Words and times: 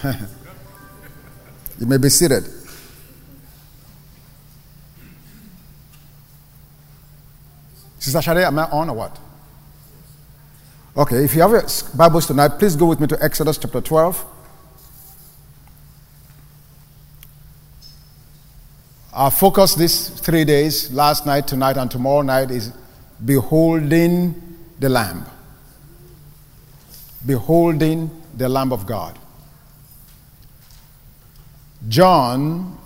you 1.78 1.86
may 1.86 1.98
be 1.98 2.08
seated. 2.08 2.44
Sister 7.98 8.22
Shade, 8.22 8.38
am 8.38 8.58
I 8.58 8.64
on 8.64 8.88
or 8.88 8.96
what? 8.96 9.18
Okay, 10.96 11.24
if 11.24 11.34
you 11.34 11.42
have 11.42 11.50
your 11.50 11.64
Bibles 11.94 12.26
tonight, 12.26 12.58
please 12.58 12.76
go 12.76 12.86
with 12.86 12.98
me 12.98 13.06
to 13.08 13.22
Exodus 13.22 13.58
chapter 13.58 13.80
12. 13.80 14.24
Our 19.12 19.30
focus 19.30 19.74
these 19.74 20.08
three 20.08 20.44
days, 20.44 20.90
last 20.92 21.26
night, 21.26 21.46
tonight, 21.46 21.76
and 21.76 21.90
tomorrow 21.90 22.22
night, 22.22 22.50
is 22.50 22.72
beholding 23.24 24.34
the 24.78 24.88
Lamb. 24.88 25.26
Beholding 27.26 28.10
the 28.34 28.48
Lamb 28.48 28.72
of 28.72 28.86
God. 28.86 29.18
John, 31.88 32.78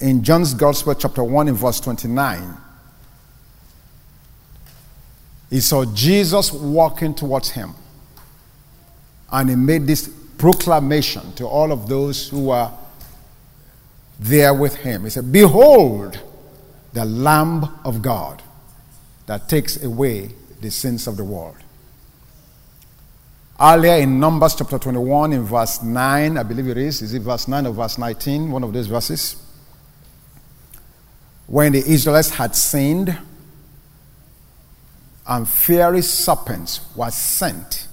in 0.00 0.22
John's 0.22 0.54
Gospel, 0.54 0.94
chapter 0.94 1.22
1, 1.22 1.48
in 1.48 1.54
verse 1.54 1.80
29, 1.80 2.56
he 5.50 5.60
saw 5.60 5.84
Jesus 5.84 6.52
walking 6.52 7.14
towards 7.14 7.50
him. 7.50 7.74
And 9.30 9.50
he 9.50 9.56
made 9.56 9.86
this 9.86 10.08
proclamation 10.38 11.32
to 11.34 11.46
all 11.46 11.72
of 11.72 11.88
those 11.88 12.28
who 12.28 12.46
were 12.46 12.70
there 14.18 14.54
with 14.54 14.76
him. 14.76 15.04
He 15.04 15.10
said, 15.10 15.30
Behold, 15.32 16.20
the 16.92 17.04
Lamb 17.04 17.68
of 17.84 18.02
God 18.02 18.42
that 19.26 19.48
takes 19.48 19.82
away 19.82 20.30
the 20.60 20.70
sins 20.70 21.06
of 21.06 21.16
the 21.16 21.24
world. 21.24 21.56
Earlier 23.60 23.98
in 24.02 24.18
Numbers 24.18 24.56
chapter 24.56 24.78
21, 24.78 25.32
in 25.32 25.44
verse 25.44 25.80
9, 25.80 26.36
I 26.36 26.42
believe 26.42 26.66
it 26.68 26.76
is, 26.76 27.02
is 27.02 27.14
it 27.14 27.22
verse 27.22 27.46
9 27.46 27.66
or 27.66 27.72
verse 27.72 27.98
19? 27.98 28.50
One 28.50 28.64
of 28.64 28.72
those 28.72 28.88
verses. 28.88 29.36
When 31.46 31.72
the 31.72 31.78
Israelites 31.78 32.30
had 32.30 32.56
sinned, 32.56 33.16
and 35.26 35.48
fiery 35.48 36.02
serpents 36.02 36.80
were 36.96 37.10
sent 37.10 37.88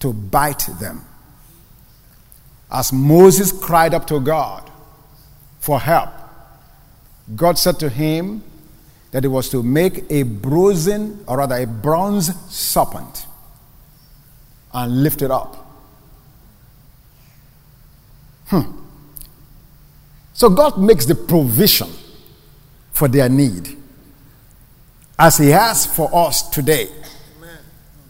to 0.00 0.12
bite 0.12 0.68
them. 0.78 1.04
As 2.70 2.92
Moses 2.92 3.52
cried 3.52 3.94
up 3.94 4.06
to 4.08 4.20
God 4.20 4.70
for 5.60 5.80
help, 5.80 6.10
God 7.34 7.58
said 7.58 7.78
to 7.80 7.88
him 7.88 8.42
that 9.12 9.22
he 9.24 9.28
was 9.28 9.48
to 9.48 9.62
make 9.62 10.04
a 10.10 10.24
brazen, 10.24 11.24
or 11.26 11.38
rather 11.38 11.56
a 11.56 11.66
bronze 11.66 12.34
serpent, 12.52 13.26
and 14.74 15.02
lift 15.02 15.22
it 15.22 15.30
up. 15.30 15.56
Hmm. 18.48 18.80
So 20.32 20.50
God 20.50 20.78
makes 20.78 21.06
the 21.06 21.14
provision 21.14 21.88
for 22.92 23.08
their 23.08 23.28
need 23.28 23.76
as 25.18 25.38
He 25.38 25.50
has 25.50 25.86
for 25.86 26.10
us 26.12 26.48
today. 26.50 26.88
Amen. 27.38 27.58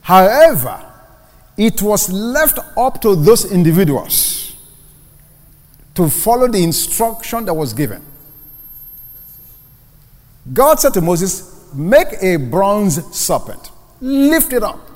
However, 0.01 0.91
it 1.57 1.83
was 1.83 2.11
left 2.11 2.59
up 2.77 3.01
to 3.03 3.15
those 3.15 3.53
individuals 3.53 4.57
to 5.95 6.09
follow 6.09 6.48
the 6.48 6.62
instruction 6.62 7.45
that 7.45 7.55
was 7.55 7.73
given. 7.73 8.03
God 10.53 10.81
said 10.81 10.95
to 10.95 11.01
Moses, 11.01 11.53
Make 11.75 12.09
a 12.23 12.37
bronze 12.37 13.05
serpent, 13.15 13.70
lift 14.01 14.53
it 14.53 14.62
up. 14.62 14.91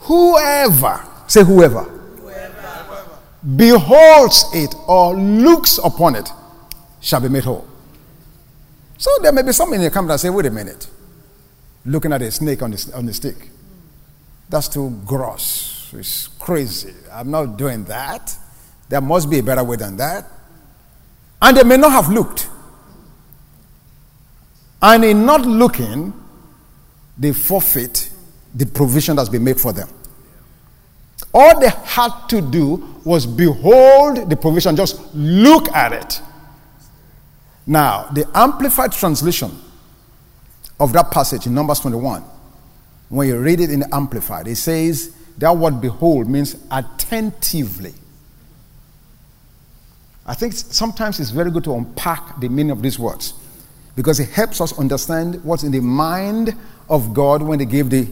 Whoever, 0.00 1.04
say 1.26 1.44
whoever, 1.44 1.82
whoever. 1.82 3.18
beholds 3.56 4.44
it 4.52 4.74
or 4.86 5.14
looks 5.14 5.78
upon 5.78 6.16
it 6.16 6.28
shall 7.00 7.20
be 7.20 7.28
made 7.28 7.44
whole. 7.44 7.66
So 8.98 9.10
there 9.22 9.32
may 9.32 9.42
be 9.42 9.52
some 9.52 9.72
in 9.72 9.80
the 9.80 9.90
camp 9.90 10.08
that 10.08 10.20
say, 10.20 10.30
wait 10.30 10.46
a 10.46 10.50
minute 10.50 10.88
looking 11.84 12.12
at 12.12 12.22
a 12.22 12.30
snake 12.30 12.62
on 12.62 12.70
the, 12.70 12.92
on 12.94 13.06
the 13.06 13.12
stick. 13.12 13.36
That's 14.48 14.68
too 14.68 15.00
gross. 15.06 15.92
It's 15.92 16.28
crazy. 16.28 16.94
I'm 17.12 17.30
not 17.30 17.56
doing 17.56 17.84
that. 17.84 18.36
There 18.88 19.00
must 19.00 19.30
be 19.30 19.38
a 19.38 19.42
better 19.42 19.64
way 19.64 19.76
than 19.76 19.96
that. 19.96 20.26
And 21.40 21.56
they 21.56 21.64
may 21.64 21.76
not 21.76 21.92
have 21.92 22.10
looked. 22.10 22.48
And 24.82 25.04
in 25.04 25.24
not 25.24 25.42
looking, 25.42 26.12
they 27.16 27.32
forfeit 27.32 28.10
the 28.54 28.66
provision 28.66 29.16
that's 29.16 29.28
been 29.28 29.44
made 29.44 29.60
for 29.60 29.72
them. 29.72 29.88
All 31.32 31.60
they 31.60 31.68
had 31.68 32.10
to 32.28 32.40
do 32.40 33.00
was 33.04 33.26
behold 33.26 34.28
the 34.28 34.36
provision, 34.36 34.76
just 34.76 35.14
look 35.14 35.68
at 35.70 35.92
it. 35.92 36.22
Now, 37.66 38.08
the 38.12 38.28
Amplified 38.34 38.92
Translation 38.92 39.50
of 40.78 40.92
that 40.92 41.10
passage 41.10 41.46
in 41.46 41.54
Numbers 41.54 41.80
21, 41.80 42.22
when 43.10 43.28
you 43.28 43.38
read 43.38 43.60
it 43.60 43.70
in 43.70 43.80
the 43.80 43.94
Amplified, 43.94 44.48
it 44.48 44.56
says 44.56 45.14
that 45.38 45.56
word 45.56 45.80
behold 45.80 46.28
means 46.28 46.56
attentively. 46.70 47.94
I 50.26 50.34
think 50.34 50.52
sometimes 50.52 51.18
it's 51.20 51.30
very 51.30 51.50
good 51.50 51.64
to 51.64 51.74
unpack 51.74 52.40
the 52.40 52.48
meaning 52.48 52.70
of 52.70 52.82
these 52.82 52.98
words 52.98 53.34
because 53.96 54.20
it 54.20 54.30
helps 54.30 54.60
us 54.60 54.78
understand 54.78 55.42
what's 55.44 55.62
in 55.62 55.72
the 55.72 55.80
mind 55.80 56.54
of 56.88 57.12
God 57.14 57.42
when 57.42 57.58
they 57.58 57.64
gave 57.64 57.90
the, 57.90 58.08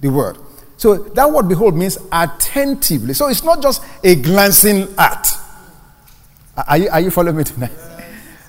the 0.00 0.08
word. 0.08 0.38
So 0.78 0.96
that 0.96 1.30
word 1.30 1.48
behold 1.48 1.76
means 1.76 1.98
attentively. 2.10 3.12
So 3.12 3.28
it's 3.28 3.44
not 3.44 3.60
just 3.60 3.82
a 4.02 4.14
glancing 4.14 4.88
at. 4.96 5.28
Are 6.66 6.78
you, 6.78 6.88
are 6.88 7.00
you 7.00 7.10
following 7.10 7.36
me 7.36 7.44
tonight? 7.44 7.72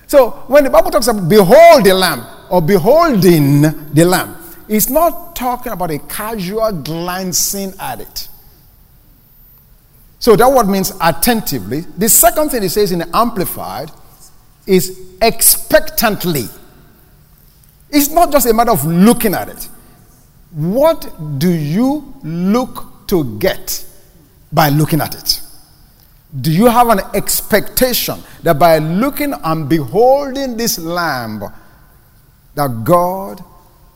So 0.06 0.30
when 0.48 0.64
the 0.64 0.70
Bible 0.70 0.90
talks 0.90 1.06
about 1.08 1.28
behold 1.28 1.84
the 1.84 1.94
lamb, 1.94 2.24
or 2.50 2.60
beholding 2.60 3.62
the 3.62 4.04
lamb. 4.04 4.36
It's 4.68 4.90
not 4.90 5.34
talking 5.34 5.72
about 5.72 5.90
a 5.90 5.98
casual 6.00 6.72
glancing 6.72 7.72
at 7.78 8.00
it. 8.00 8.28
So 10.18 10.36
that 10.36 10.50
word 10.52 10.68
means 10.68 10.92
attentively. 11.00 11.80
The 11.96 12.08
second 12.08 12.50
thing 12.50 12.62
it 12.62 12.68
says 12.68 12.92
in 12.92 12.98
the 12.98 13.16
Amplified 13.16 13.90
is 14.66 15.00
expectantly. 15.22 16.44
It's 17.88 18.10
not 18.10 18.30
just 18.30 18.46
a 18.46 18.52
matter 18.52 18.72
of 18.72 18.84
looking 18.84 19.34
at 19.34 19.48
it. 19.48 19.68
What 20.52 21.38
do 21.38 21.50
you 21.50 22.14
look 22.22 23.06
to 23.08 23.38
get 23.38 23.84
by 24.52 24.68
looking 24.68 25.00
at 25.00 25.14
it? 25.14 25.40
Do 26.40 26.52
you 26.52 26.66
have 26.66 26.88
an 26.88 27.00
expectation 27.14 28.20
that 28.42 28.58
by 28.58 28.78
looking 28.78 29.32
and 29.32 29.68
beholding 29.68 30.56
this 30.56 30.78
lamb, 30.78 31.42
that 32.54 32.84
God 32.84 33.42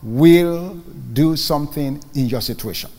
will 0.05 0.75
do 1.13 1.35
something 1.35 2.01
in 2.15 2.27
your 2.27 2.43
situation. 2.43 2.91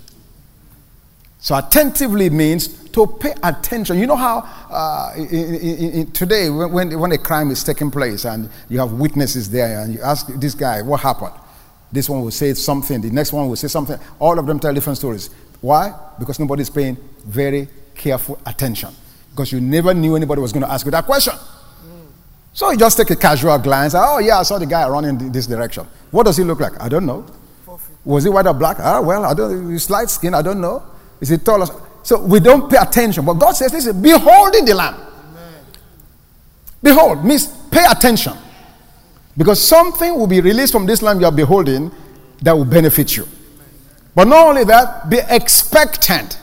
So, 1.39 1.55
attentively 1.55 2.31
means 2.31 2.67
to 2.89 3.05
pay 3.05 3.35
attention. 3.43 3.99
You 3.99 4.07
know 4.07 4.15
how 4.15 4.39
uh, 4.69 5.13
in, 5.15 5.55
in, 5.55 5.91
in 5.93 6.11
today, 6.11 6.49
when, 6.49 6.99
when 6.99 7.11
a 7.11 7.19
crime 7.19 7.51
is 7.51 7.63
taking 7.63 7.91
place 7.91 8.25
and 8.25 8.49
you 8.67 8.79
have 8.79 8.93
witnesses 8.93 9.49
there, 9.51 9.81
and 9.81 9.93
you 9.93 10.01
ask 10.01 10.27
this 10.39 10.55
guy, 10.55 10.81
What 10.81 11.01
happened? 11.01 11.33
This 11.95 12.09
one 12.09 12.21
will 12.21 12.31
say 12.31 12.53
something, 12.53 12.99
the 12.99 13.09
next 13.09 13.31
one 13.31 13.47
will 13.47 13.55
say 13.55 13.69
something. 13.69 13.97
All 14.19 14.37
of 14.37 14.45
them 14.45 14.59
tell 14.59 14.73
different 14.73 14.97
stories. 14.97 15.29
Why? 15.61 15.93
Because 16.19 16.39
nobody's 16.39 16.69
paying 16.69 16.97
very 17.25 17.69
careful 17.95 18.37
attention. 18.45 18.89
Because 19.31 19.53
you 19.53 19.61
never 19.61 19.93
knew 19.93 20.17
anybody 20.17 20.41
was 20.41 20.51
going 20.51 20.63
to 20.63 20.69
ask 20.69 20.85
you 20.85 20.91
that 20.91 21.05
question. 21.05 21.33
So 22.51 22.69
you 22.71 22.77
just 22.77 22.97
take 22.97 23.09
a 23.11 23.15
casual 23.15 23.57
glance. 23.59 23.95
Oh, 23.95 24.19
yeah, 24.19 24.39
I 24.39 24.43
saw 24.43 24.59
the 24.59 24.65
guy 24.65 24.85
running 24.89 25.21
in 25.21 25.31
this 25.31 25.47
direction. 25.47 25.87
What 26.11 26.25
does 26.25 26.35
he 26.35 26.43
look 26.43 26.59
like? 26.59 26.73
I 26.81 26.89
don't 26.89 27.05
know. 27.05 27.25
Was 28.03 28.25
he 28.25 28.29
white 28.29 28.45
or 28.45 28.53
black? 28.53 28.77
Ah, 28.79 28.99
well, 28.99 29.23
I 29.23 29.33
don't. 29.33 29.71
He's 29.71 29.89
light 29.89 30.09
skin. 30.09 30.33
I 30.33 30.41
don't 30.41 30.59
know. 30.59 30.83
Is 31.21 31.29
he 31.29 31.37
tall? 31.37 31.65
So 32.03 32.21
we 32.25 32.41
don't 32.41 32.69
pay 32.69 32.77
attention. 32.77 33.23
But 33.23 33.35
God 33.35 33.53
says, 33.53 33.73
listen, 33.73 34.01
beholding 34.01 34.65
the 34.65 34.75
Lamb. 34.75 34.95
Amen. 34.95 35.53
Behold 36.83 37.23
means 37.23 37.47
pay 37.71 37.85
attention. 37.89 38.33
Because 39.37 39.65
something 39.65 40.17
will 40.17 40.27
be 40.27 40.41
released 40.41 40.71
from 40.71 40.85
this 40.85 41.01
Lamb 41.01 41.19
you 41.19 41.25
are 41.25 41.31
beholding 41.31 41.91
that 42.41 42.53
will 42.53 42.65
benefit 42.65 43.17
you. 43.17 43.27
But 44.13 44.27
not 44.27 44.47
only 44.47 44.63
that, 44.63 45.09
be 45.09 45.19
expectant. 45.29 46.39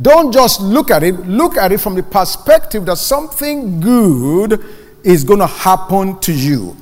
Don't 0.00 0.32
just 0.32 0.60
look 0.60 0.90
at 0.90 1.02
it, 1.02 1.14
look 1.26 1.56
at 1.56 1.72
it 1.72 1.78
from 1.80 1.94
the 1.94 2.02
perspective 2.02 2.84
that 2.86 2.98
something 2.98 3.80
good 3.80 4.62
is 5.02 5.24
going 5.24 5.40
to 5.40 5.46
happen 5.46 6.18
to 6.20 6.32
you. 6.32 6.76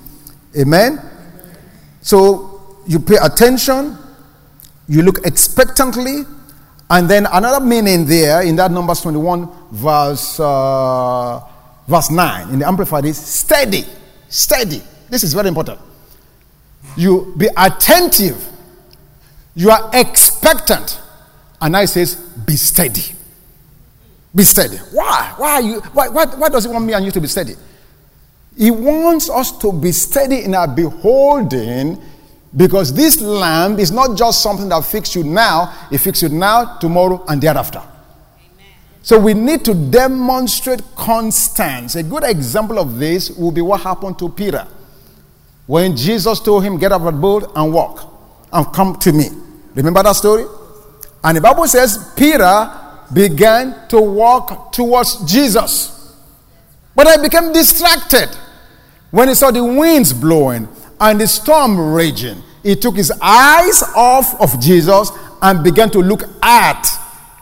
Amen? 0.58 1.00
So 2.00 2.78
you 2.86 2.98
pay 2.98 3.16
attention, 3.22 3.96
you 4.88 5.02
look 5.02 5.24
expectantly, 5.24 6.22
and 6.90 7.08
then 7.08 7.26
another 7.30 7.64
meaning 7.64 8.04
there 8.04 8.42
in 8.42 8.56
that 8.56 8.70
Numbers 8.72 9.00
21, 9.02 9.48
verse, 9.70 10.38
uh, 10.40 11.40
verse 11.86 12.10
9 12.10 12.50
in 12.50 12.58
the 12.58 12.66
Amplified 12.66 13.04
is 13.04 13.16
steady. 13.16 13.84
Steady. 14.28 14.82
This 15.14 15.22
is 15.22 15.32
very 15.32 15.46
important. 15.46 15.78
You 16.96 17.32
be 17.36 17.48
attentive, 17.56 18.36
you 19.54 19.70
are 19.70 19.88
expectant, 19.92 21.00
and 21.60 21.76
I 21.76 21.84
says, 21.84 22.16
be 22.16 22.56
steady. 22.56 23.14
Be 24.34 24.42
steady. 24.42 24.76
Why? 24.90 25.32
Why 25.36 25.50
are 25.52 25.62
you 25.62 25.80
why, 25.92 26.08
why, 26.08 26.24
why 26.26 26.48
does 26.48 26.64
he 26.64 26.70
want 26.72 26.84
me 26.84 26.94
and 26.94 27.04
you 27.04 27.12
to 27.12 27.20
be 27.20 27.28
steady? 27.28 27.54
He 28.58 28.72
wants 28.72 29.30
us 29.30 29.56
to 29.58 29.72
be 29.72 29.92
steady 29.92 30.42
in 30.42 30.52
our 30.52 30.66
beholding 30.66 32.02
because 32.56 32.92
this 32.92 33.20
lamp 33.20 33.78
is 33.78 33.92
not 33.92 34.18
just 34.18 34.42
something 34.42 34.68
that 34.70 34.84
fixes 34.84 35.14
you 35.14 35.22
now, 35.22 35.86
it 35.92 35.98
fixes 35.98 36.24
you 36.32 36.36
now, 36.36 36.76
tomorrow, 36.78 37.24
and 37.28 37.40
thereafter. 37.40 37.82
So 39.02 39.16
we 39.16 39.32
need 39.32 39.64
to 39.66 39.74
demonstrate 39.74 40.82
constance. 40.96 41.94
A 41.94 42.02
good 42.02 42.24
example 42.24 42.80
of 42.80 42.98
this 42.98 43.30
will 43.30 43.52
be 43.52 43.60
what 43.60 43.80
happened 43.82 44.18
to 44.18 44.28
Peter. 44.28 44.66
When 45.66 45.96
Jesus 45.96 46.40
told 46.40 46.64
him, 46.64 46.78
Get 46.78 46.92
up 46.92 47.02
the 47.02 47.12
boat 47.12 47.50
and 47.54 47.72
walk 47.72 48.10
and 48.52 48.66
come 48.72 48.96
to 48.96 49.12
me. 49.12 49.28
Remember 49.74 50.02
that 50.02 50.16
story? 50.16 50.44
And 51.22 51.36
the 51.36 51.40
Bible 51.40 51.66
says 51.66 52.12
Peter 52.16 52.70
began 53.12 53.88
to 53.88 54.00
walk 54.00 54.72
towards 54.72 55.24
Jesus. 55.30 56.14
But 56.94 57.06
I 57.06 57.16
became 57.16 57.52
distracted 57.52 58.28
when 59.10 59.28
he 59.28 59.34
saw 59.34 59.50
the 59.50 59.64
winds 59.64 60.12
blowing 60.12 60.68
and 61.00 61.20
the 61.20 61.26
storm 61.26 61.94
raging. 61.94 62.42
He 62.62 62.76
took 62.76 62.96
his 62.96 63.12
eyes 63.20 63.82
off 63.96 64.40
of 64.40 64.60
Jesus 64.60 65.10
and 65.42 65.64
began 65.64 65.90
to 65.90 65.98
look 65.98 66.22
at 66.42 66.86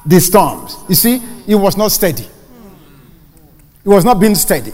the 0.07 0.21
storms. 0.21 0.77
You 0.89 0.95
see, 0.95 1.19
he 1.19 1.55
was 1.55 1.77
not 1.77 1.93
steady. 1.93 2.27
He 3.83 3.89
was 3.89 4.05
not 4.05 4.21
being 4.21 4.35
steady. 4.35 4.73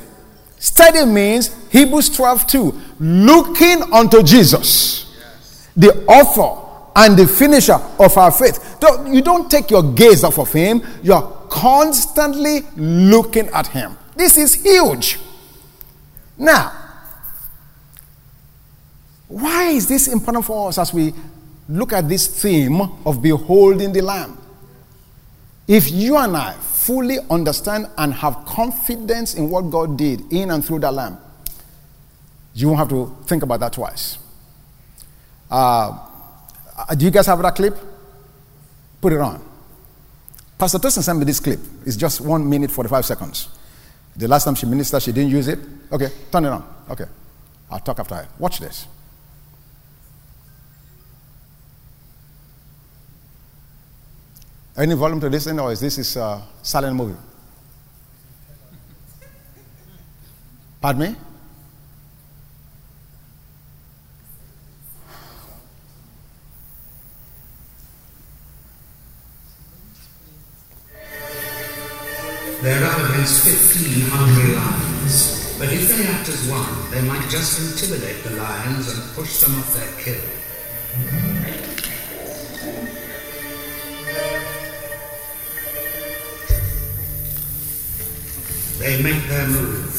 Steady 0.59 1.05
means 1.07 1.55
Hebrews 1.71 2.11
12 2.11 2.47
2, 2.47 2.81
looking 3.01 3.83
unto 3.93 4.23
Jesus, 4.23 5.15
the 5.77 6.05
author 6.07 6.67
and 6.97 7.17
the 7.17 7.27
finisher 7.27 7.79
of 7.99 8.17
our 8.17 8.33
faith. 8.33 8.79
You 9.07 9.23
don't 9.23 9.51
take 9.51 9.71
your 9.71 9.83
gaze 9.83 10.25
off 10.25 10.39
of 10.39 10.53
him, 10.53 10.83
you're 11.03 11.23
constantly 11.49 12.63
looking 12.77 13.49
at 13.49 13.69
him. 13.69 13.97
This 14.17 14.37
is 14.37 14.55
huge. 14.55 15.19
Now, 16.37 16.73
why 19.29 19.71
is 19.71 19.87
this 19.87 20.09
important 20.09 20.45
for 20.45 20.69
us 20.69 20.79
as 20.79 20.93
we 20.93 21.13
look 21.69 21.93
at 21.93 22.09
this 22.09 22.27
theme 22.27 22.81
of 23.05 23.23
beholding 23.23 23.93
the 23.93 24.01
Lamb? 24.01 24.39
If 25.69 25.91
you 25.91 26.17
and 26.17 26.35
I 26.35 26.55
fully 26.55 27.19
understand 27.31 27.89
and 27.99 28.15
have 28.15 28.47
confidence 28.47 29.35
in 29.35 29.51
what 29.51 29.71
God 29.71 29.99
did 29.99 30.33
in 30.33 30.51
and 30.51 30.65
through 30.65 30.79
the 30.81 30.91
Lamb, 30.91 31.19
you 32.55 32.69
won't 32.69 32.79
have 32.79 32.89
to 32.89 33.15
think 33.27 33.43
about 33.43 33.61
that 33.61 33.75
twice. 33.75 34.19
Uh, 35.51 35.97
do 36.97 37.05
you 37.05 37.11
guys 37.11 37.27
have 37.27 37.41
that 37.43 37.55
clip? 37.55 37.77
Put 39.01 39.13
it 39.13 39.21
on. 39.21 39.45
Pastor 40.59 40.79
Tosin 40.79 41.03
sent 41.03 41.19
me 41.19 41.25
this 41.27 41.39
clip. 41.39 41.61
It's 41.85 41.97
just 41.97 42.23
one 42.23 42.49
minute, 42.49 42.71
45 42.71 43.05
seconds. 43.05 43.49
The 44.17 44.27
last 44.27 44.45
time 44.45 44.55
she 44.55 44.67
ministered, 44.67 45.03
she 45.03 45.13
didn't 45.13 45.31
use 45.31 45.47
it. 45.49 45.59
Okay, 45.93 46.09
turn 46.33 46.47
it 46.47 46.49
on. 46.49 46.65
Okay. 46.91 47.05
I'll 47.71 47.79
talk 47.79 48.01
after 48.01 48.15
I 48.15 48.27
watch 48.39 48.59
this. 48.59 48.87
Any 54.79 54.95
volume 54.95 55.19
to 55.19 55.29
listen, 55.29 55.59
or 55.59 55.73
is 55.73 55.81
this 55.81 55.99
is 55.99 56.17
a 56.17 56.41
silent 56.63 56.95
movie? 56.95 57.17
Pardon 60.81 61.03
me? 61.03 61.17
There 72.63 72.85
are 72.85 73.07
against 73.11 73.49
15 73.49 74.11
hungry 74.11 74.55
lions, 74.55 75.59
but 75.59 75.73
if 75.73 75.89
they 75.89 76.07
act 76.07 76.29
as 76.29 76.49
one, 76.49 76.91
they 76.93 77.03
might 77.03 77.29
just 77.29 77.83
intimidate 77.83 78.23
the 78.23 78.37
lions 78.37 78.95
and 78.95 79.03
push 79.17 79.41
them 79.41 79.57
off 79.57 79.75
their 79.75 79.91
kill. 80.05 81.38
They 88.79 89.03
make 89.03 89.27
their 89.27 89.49
move. 89.49 89.91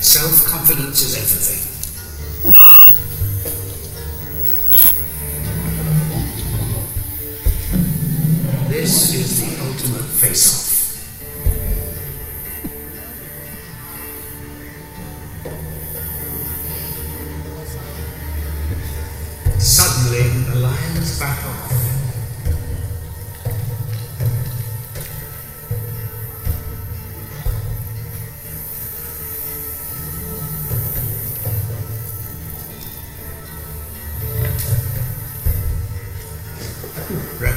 Self 0.00 0.44
confidence 0.46 1.02
is 1.02 1.16
everything. 1.16 1.60
This 8.68 9.14
is 9.14 9.40
the 9.40 9.64
ultimate 9.64 10.04
face 10.04 10.70
off. 10.70 10.73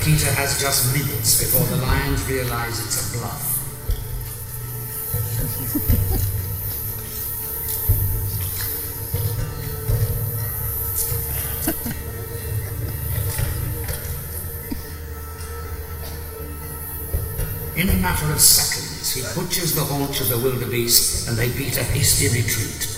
Rakita 0.07 0.33
has 0.36 0.57
just 0.62 0.94
minutes 0.94 1.38
before 1.38 1.68
the 1.68 1.86
lions 1.86 2.25
realize 2.30 2.80
it's 2.80 3.13
a 3.13 3.18
bluff. 3.18 3.44
In 17.75 17.89
a 17.89 17.95
matter 17.98 18.31
of 18.31 18.39
seconds, 18.39 19.12
he 19.12 19.21
butchers 19.36 19.75
the 19.75 19.83
haunch 19.83 20.21
of 20.21 20.30
the 20.30 20.38
wildebeest 20.38 21.27
and 21.27 21.38
they 21.38 21.50
beat 21.50 21.75
a 21.75 21.83
hasty 21.83 22.30
retreat. 22.30 22.98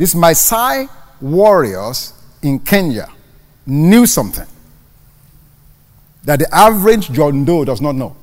These 0.00 0.14
Maasai 0.14 0.88
warriors 1.20 2.14
in 2.40 2.58
Kenya 2.60 3.06
knew 3.66 4.06
something 4.06 4.46
that 6.24 6.38
the 6.38 6.54
average 6.54 7.12
John 7.12 7.44
Doe 7.44 7.66
does 7.66 7.82
not 7.82 7.94
know. 7.94 8.16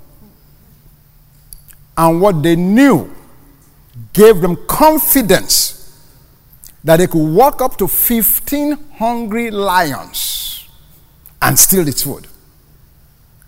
And 1.96 2.20
what 2.20 2.42
they 2.42 2.56
knew 2.56 3.14
gave 4.12 4.42
them 4.42 4.56
confidence 4.66 6.02
that 6.84 6.98
they 6.98 7.06
could 7.06 7.24
walk 7.36 7.62
up 7.62 7.78
to 7.78 7.88
15 7.88 8.94
hungry 8.96 9.52
lions 9.52 10.68
and 11.40 11.60
steal 11.60 11.88
its 11.88 12.02
food. 12.02 12.26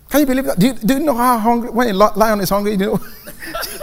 Can 0.08 0.20
you 0.20 0.26
believe 0.26 0.44
that? 0.44 0.56
Do 0.56 0.68
you, 0.68 0.74
do 0.74 0.94
you 0.94 1.00
know 1.00 1.16
how 1.16 1.36
hungry, 1.36 1.70
when 1.70 1.88
a 1.88 1.94
lion 1.94 2.38
is 2.38 2.50
hungry, 2.50 2.72
you 2.72 2.78
know? 2.78 3.00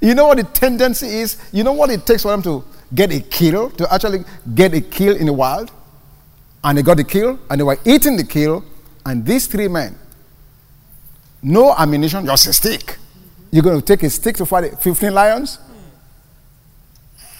you 0.00 0.14
know 0.14 0.26
what 0.26 0.38
the 0.38 0.44
tendency 0.44 1.06
is? 1.06 1.38
You 1.52 1.64
know 1.64 1.72
what 1.72 1.90
it 1.90 2.06
takes 2.06 2.22
for 2.22 2.30
them 2.30 2.42
to 2.42 2.64
get 2.94 3.12
a 3.12 3.20
kill, 3.20 3.70
to 3.70 3.92
actually 3.92 4.24
get 4.54 4.74
a 4.74 4.80
kill 4.80 5.16
in 5.16 5.26
the 5.26 5.32
wild? 5.32 5.70
And 6.62 6.78
they 6.78 6.82
got 6.82 6.96
the 6.96 7.04
kill, 7.04 7.38
and 7.48 7.60
they 7.60 7.64
were 7.64 7.78
eating 7.84 8.16
the 8.16 8.24
kill, 8.24 8.64
and 9.04 9.24
these 9.24 9.46
three 9.46 9.68
men, 9.68 9.96
no 11.42 11.74
ammunition, 11.76 12.26
just 12.26 12.46
a 12.46 12.52
stick. 12.52 12.98
You're 13.50 13.62
going 13.62 13.80
to 13.80 13.84
take 13.84 14.02
a 14.02 14.10
stick 14.10 14.36
to 14.36 14.46
fight 14.46 14.78
15 14.80 15.14
lions? 15.14 15.58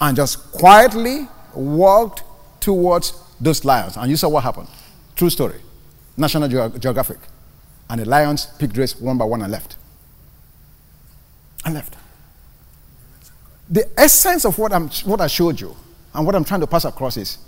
And 0.01 0.17
just 0.17 0.53
quietly 0.53 1.29
walked 1.55 2.23
towards 2.61 3.15
those 3.41 3.65
lions. 3.65 3.97
And 3.97 4.11
you 4.11 4.17
saw 4.17 4.29
what 4.29 4.45
happened. 4.45 4.69
True 5.15 5.31
story. 5.31 5.61
National 6.17 6.49
Ge- 6.49 6.79
Geographic. 6.81 7.19
And 7.89 8.01
the 8.01 8.05
lions 8.05 8.47
picked 8.59 8.77
race 8.77 8.99
one 9.01 9.19
by 9.19 9.25
one 9.25 9.43
and 9.43 9.51
left. 9.51 9.77
And 11.65 11.75
left. 11.75 11.97
The 13.69 13.89
essence 13.99 14.45
of 14.45 14.59
what, 14.59 14.73
I'm, 14.73 14.89
what 15.05 15.21
I 15.21 15.27
showed 15.27 15.61
you 15.61 15.75
and 16.15 16.25
what 16.25 16.35
I'm 16.35 16.45
trying 16.45 16.61
to 16.61 16.67
pass 16.67 16.85
across 16.85 17.17
is 17.17 17.39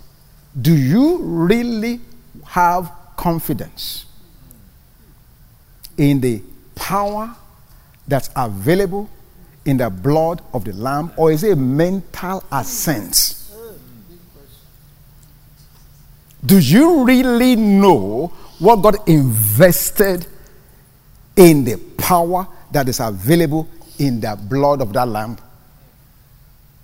do 0.59 0.75
you 0.75 1.17
really 1.17 2.01
have 2.45 2.91
confidence 3.15 4.05
in 5.97 6.19
the 6.21 6.41
power 6.75 7.35
that's 8.07 8.29
available 8.35 9.09
in 9.65 9.77
the 9.77 9.89
blood 9.89 10.41
of 10.53 10.65
the 10.65 10.73
Lamb, 10.73 11.11
or 11.17 11.31
is 11.31 11.43
it 11.43 11.51
a 11.51 11.55
mental 11.55 12.43
assent? 12.51 13.35
Do 16.45 16.57
you 16.57 17.03
really 17.03 17.55
know 17.55 18.27
what 18.59 18.77
God 18.77 19.07
invested 19.07 20.25
in 21.35 21.65
the 21.65 21.77
power 21.97 22.47
that 22.71 22.87
is 22.87 22.99
available 22.99 23.67
in 23.97 24.21
the 24.21 24.39
blood 24.41 24.81
of 24.81 24.93
that 24.93 25.07
lamb? 25.07 25.37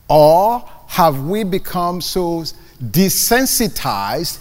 Or 0.07 0.69
have 0.87 1.25
we 1.25 1.43
become 1.43 2.01
so 2.01 2.43
desensitized 2.81 4.39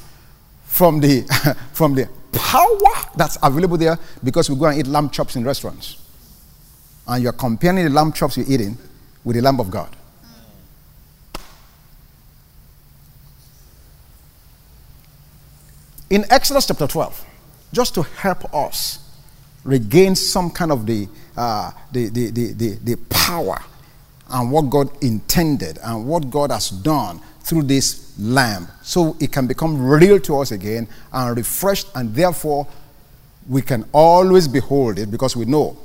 from 0.64 1.00
the, 1.00 1.22
from 1.72 1.94
the 1.94 2.08
power 2.32 3.10
that's 3.16 3.38
available 3.42 3.76
there 3.76 3.98
because 4.22 4.50
we 4.50 4.56
go 4.56 4.66
and 4.66 4.78
eat 4.78 4.86
lamb 4.86 5.10
chops 5.10 5.36
in 5.36 5.44
restaurants? 5.44 5.98
And 7.06 7.22
you're 7.22 7.32
comparing 7.32 7.84
the 7.84 7.90
lamb 7.90 8.12
chops 8.12 8.36
you're 8.36 8.46
eating 8.48 8.76
with 9.24 9.36
the 9.36 9.42
lamb 9.42 9.60
of 9.60 9.70
God. 9.70 9.94
In 16.10 16.24
Exodus 16.30 16.66
chapter 16.66 16.86
12, 16.86 17.24
just 17.72 17.94
to 17.94 18.02
help 18.02 18.54
us 18.54 18.98
regain 19.64 20.14
some 20.14 20.50
kind 20.50 20.70
of 20.70 20.86
the, 20.86 21.08
uh, 21.36 21.72
the, 21.90 22.08
the, 22.08 22.30
the, 22.30 22.52
the, 22.52 22.70
the 22.84 22.96
power 23.08 23.58
and 24.30 24.50
what 24.50 24.70
God 24.70 24.90
intended 25.02 25.78
and 25.82 26.06
what 26.06 26.30
God 26.30 26.50
has 26.50 26.70
done 26.70 27.20
through 27.40 27.64
this 27.64 28.12
lamb 28.18 28.68
so 28.82 29.16
it 29.20 29.30
can 29.32 29.46
become 29.46 29.80
real 29.80 30.18
to 30.20 30.38
us 30.38 30.50
again 30.50 30.88
and 31.12 31.36
refreshed 31.36 31.88
and 31.94 32.14
therefore 32.14 32.66
we 33.48 33.60
can 33.60 33.84
always 33.92 34.48
behold 34.48 34.98
it 34.98 35.10
because 35.10 35.36
we 35.36 35.44
know 35.44 35.76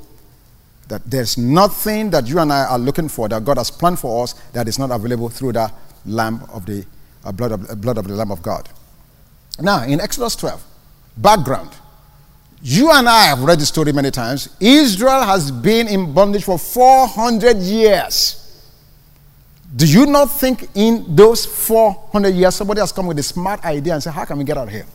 that 0.87 1.03
there's 1.05 1.37
nothing 1.37 2.09
that 2.09 2.27
you 2.27 2.39
and 2.39 2.51
I 2.51 2.65
are 2.65 2.79
looking 2.79 3.09
for 3.09 3.27
that 3.29 3.43
God 3.45 3.57
has 3.57 3.69
planned 3.69 3.99
for 3.99 4.23
us 4.23 4.33
that 4.53 4.67
is 4.67 4.79
not 4.79 4.91
available 4.91 5.29
through 5.29 5.53
the 5.53 5.71
lamb 6.05 6.41
of 6.51 6.65
the 6.65 6.85
uh, 7.23 7.31
blood, 7.31 7.51
of, 7.51 7.69
uh, 7.69 7.75
blood 7.75 7.97
of 7.97 8.07
the 8.07 8.15
lamb 8.15 8.31
of 8.31 8.41
God. 8.41 8.69
Now, 9.59 9.83
in 9.83 9.99
Exodus 9.99 10.35
12, 10.37 10.63
background. 11.17 11.71
You 12.61 12.91
and 12.91 13.07
I 13.07 13.25
have 13.25 13.41
read 13.41 13.59
the 13.59 13.65
story 13.65 13.93
many 13.93 14.11
times. 14.11 14.49
Israel 14.59 15.23
has 15.23 15.49
been 15.49 15.87
in 15.87 16.13
bondage 16.13 16.43
for 16.43 16.59
400 16.59 17.57
years. 17.57 18.35
Do 19.75 19.85
you 19.85 20.05
not 20.05 20.25
think 20.31 20.67
in 20.75 21.15
those 21.15 21.45
400 21.45 22.29
years 22.29 22.55
somebody 22.55 22.81
has 22.81 22.91
come 22.91 23.07
with 23.07 23.19
a 23.19 23.23
smart 23.23 23.63
idea 23.63 23.93
and 23.93 24.03
said, 24.03 24.13
How 24.13 24.25
can 24.25 24.37
we 24.37 24.43
get 24.43 24.57
out 24.57 24.67
of 24.67 24.73
here? 24.73 24.85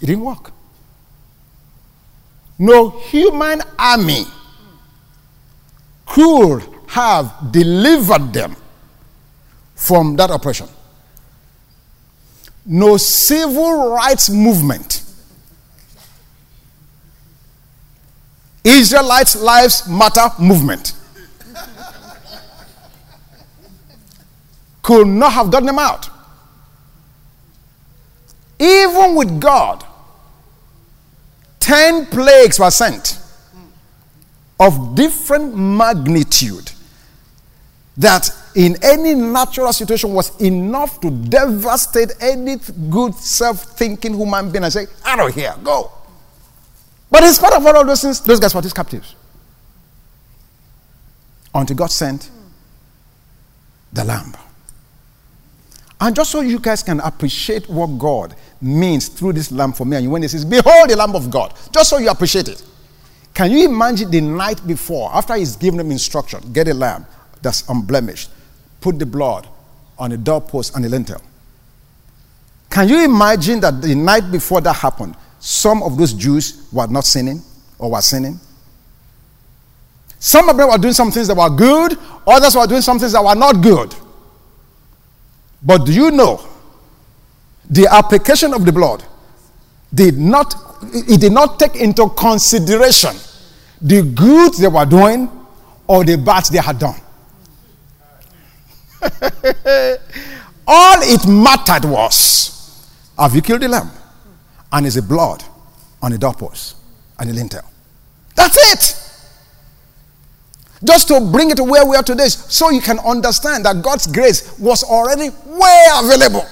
It 0.00 0.06
didn't 0.06 0.24
work. 0.24 0.52
No 2.58 2.90
human 2.90 3.62
army 3.78 4.24
could 6.06 6.62
have 6.88 7.50
delivered 7.50 8.32
them 8.32 8.56
from 9.74 10.16
that 10.16 10.30
oppression 10.30 10.68
no 12.68 12.98
civil 12.98 13.88
rights 13.88 14.28
movement. 14.28 15.02
Israelites 18.62 19.34
Lives 19.34 19.88
Matter 19.88 20.28
movement 20.38 20.92
could 24.82 25.06
not 25.06 25.32
have 25.32 25.50
gotten 25.50 25.66
them 25.66 25.78
out. 25.78 26.10
Even 28.58 29.14
with 29.14 29.40
God, 29.40 29.84
10 31.60 32.06
plagues 32.06 32.58
were 32.60 32.70
sent 32.70 33.18
of 34.60 34.94
different 34.94 35.56
magnitude 35.56 36.72
that 37.96 38.30
in 38.58 38.76
any 38.82 39.14
natural 39.14 39.72
situation 39.72 40.12
was 40.12 40.36
enough 40.40 41.00
to 41.00 41.12
devastate 41.12 42.10
any 42.20 42.56
good 42.90 43.14
self-thinking 43.14 44.14
human 44.14 44.50
being 44.50 44.64
and 44.64 44.72
say, 44.72 44.88
out 45.04 45.20
of 45.20 45.32
here, 45.32 45.54
go. 45.62 45.92
But 47.08 47.22
in 47.22 47.32
spite 47.32 47.52
of 47.52 47.64
all 47.64 47.84
those 47.84 48.02
things, 48.02 48.20
those 48.20 48.40
guys 48.40 48.52
were 48.52 48.60
just 48.60 48.74
captives. 48.74 49.14
Until 51.54 51.76
God 51.76 51.92
sent 51.92 52.32
the 53.92 54.02
lamb. 54.02 54.34
And 56.00 56.16
just 56.16 56.32
so 56.32 56.40
you 56.40 56.58
guys 56.58 56.82
can 56.82 56.98
appreciate 56.98 57.68
what 57.68 57.96
God 57.96 58.34
means 58.60 59.06
through 59.06 59.34
this 59.34 59.52
lamb 59.52 59.72
for 59.72 59.84
me, 59.84 59.98
and 59.98 60.10
when 60.10 60.22
he 60.22 60.28
says, 60.28 60.44
Behold 60.44 60.90
the 60.90 60.96
Lamb 60.96 61.14
of 61.14 61.30
God, 61.30 61.54
just 61.72 61.90
so 61.90 61.98
you 61.98 62.10
appreciate 62.10 62.48
it. 62.48 62.64
Can 63.34 63.52
you 63.52 63.68
imagine 63.68 64.10
the 64.10 64.20
night 64.20 64.66
before, 64.66 65.10
after 65.14 65.34
he's 65.34 65.54
given 65.54 65.78
them 65.78 65.92
instruction, 65.92 66.40
get 66.52 66.66
a 66.66 66.74
lamb, 66.74 67.06
that's 67.40 67.68
unblemished. 67.68 68.30
Put 68.80 68.98
the 68.98 69.06
blood 69.06 69.46
on 69.98 70.10
the 70.10 70.16
doorpost 70.16 70.74
and 70.76 70.84
the 70.84 70.88
lintel. 70.88 71.20
Can 72.70 72.88
you 72.88 73.04
imagine 73.04 73.60
that 73.60 73.80
the 73.82 73.94
night 73.94 74.30
before 74.30 74.60
that 74.60 74.74
happened, 74.74 75.16
some 75.40 75.82
of 75.82 75.96
those 75.96 76.12
Jews 76.12 76.68
were 76.72 76.86
not 76.86 77.04
sinning 77.04 77.42
or 77.78 77.90
were 77.92 78.00
sinning? 78.00 78.38
Some 80.18 80.48
of 80.48 80.56
them 80.56 80.68
were 80.68 80.78
doing 80.78 80.94
some 80.94 81.10
things 81.10 81.28
that 81.28 81.36
were 81.36 81.50
good, 81.50 81.96
others 82.26 82.54
were 82.56 82.66
doing 82.66 82.82
some 82.82 82.98
things 82.98 83.12
that 83.12 83.24
were 83.24 83.34
not 83.34 83.62
good. 83.62 83.94
But 85.62 85.86
do 85.86 85.92
you 85.92 86.10
know 86.10 86.40
the 87.70 87.86
application 87.90 88.54
of 88.54 88.64
the 88.64 88.72
blood 88.72 89.04
did 89.92 90.18
not 90.18 90.54
it 90.82 91.20
did 91.20 91.32
not 91.32 91.58
take 91.58 91.76
into 91.76 92.08
consideration 92.10 93.14
the 93.80 94.02
good 94.02 94.54
they 94.54 94.68
were 94.68 94.86
doing 94.86 95.30
or 95.86 96.04
the 96.04 96.16
bad 96.16 96.44
they 96.46 96.58
had 96.58 96.78
done. 96.78 96.94
All 100.66 100.98
it 101.02 101.26
mattered 101.26 101.84
was 101.88 102.48
have 103.18 103.34
you 103.34 103.42
killed 103.42 103.62
the 103.62 103.68
lamb? 103.68 103.90
And 104.72 104.86
is 104.86 104.94
the 104.94 105.02
blood 105.02 105.42
on 106.02 106.12
the 106.12 106.18
doorpost 106.18 106.76
and 107.18 107.28
the 107.28 107.34
lintel. 107.34 107.62
That's 108.34 108.56
it. 108.72 109.04
Just 110.84 111.08
to 111.08 111.20
bring 111.20 111.50
it 111.50 111.56
to 111.56 111.64
where 111.64 111.84
we 111.84 111.96
are 111.96 112.02
today, 112.02 112.28
so 112.28 112.70
you 112.70 112.80
can 112.80 113.00
understand 113.00 113.64
that 113.64 113.82
God's 113.82 114.06
grace 114.06 114.56
was 114.58 114.84
already 114.84 115.30
way 115.46 115.86
available. 115.96 116.46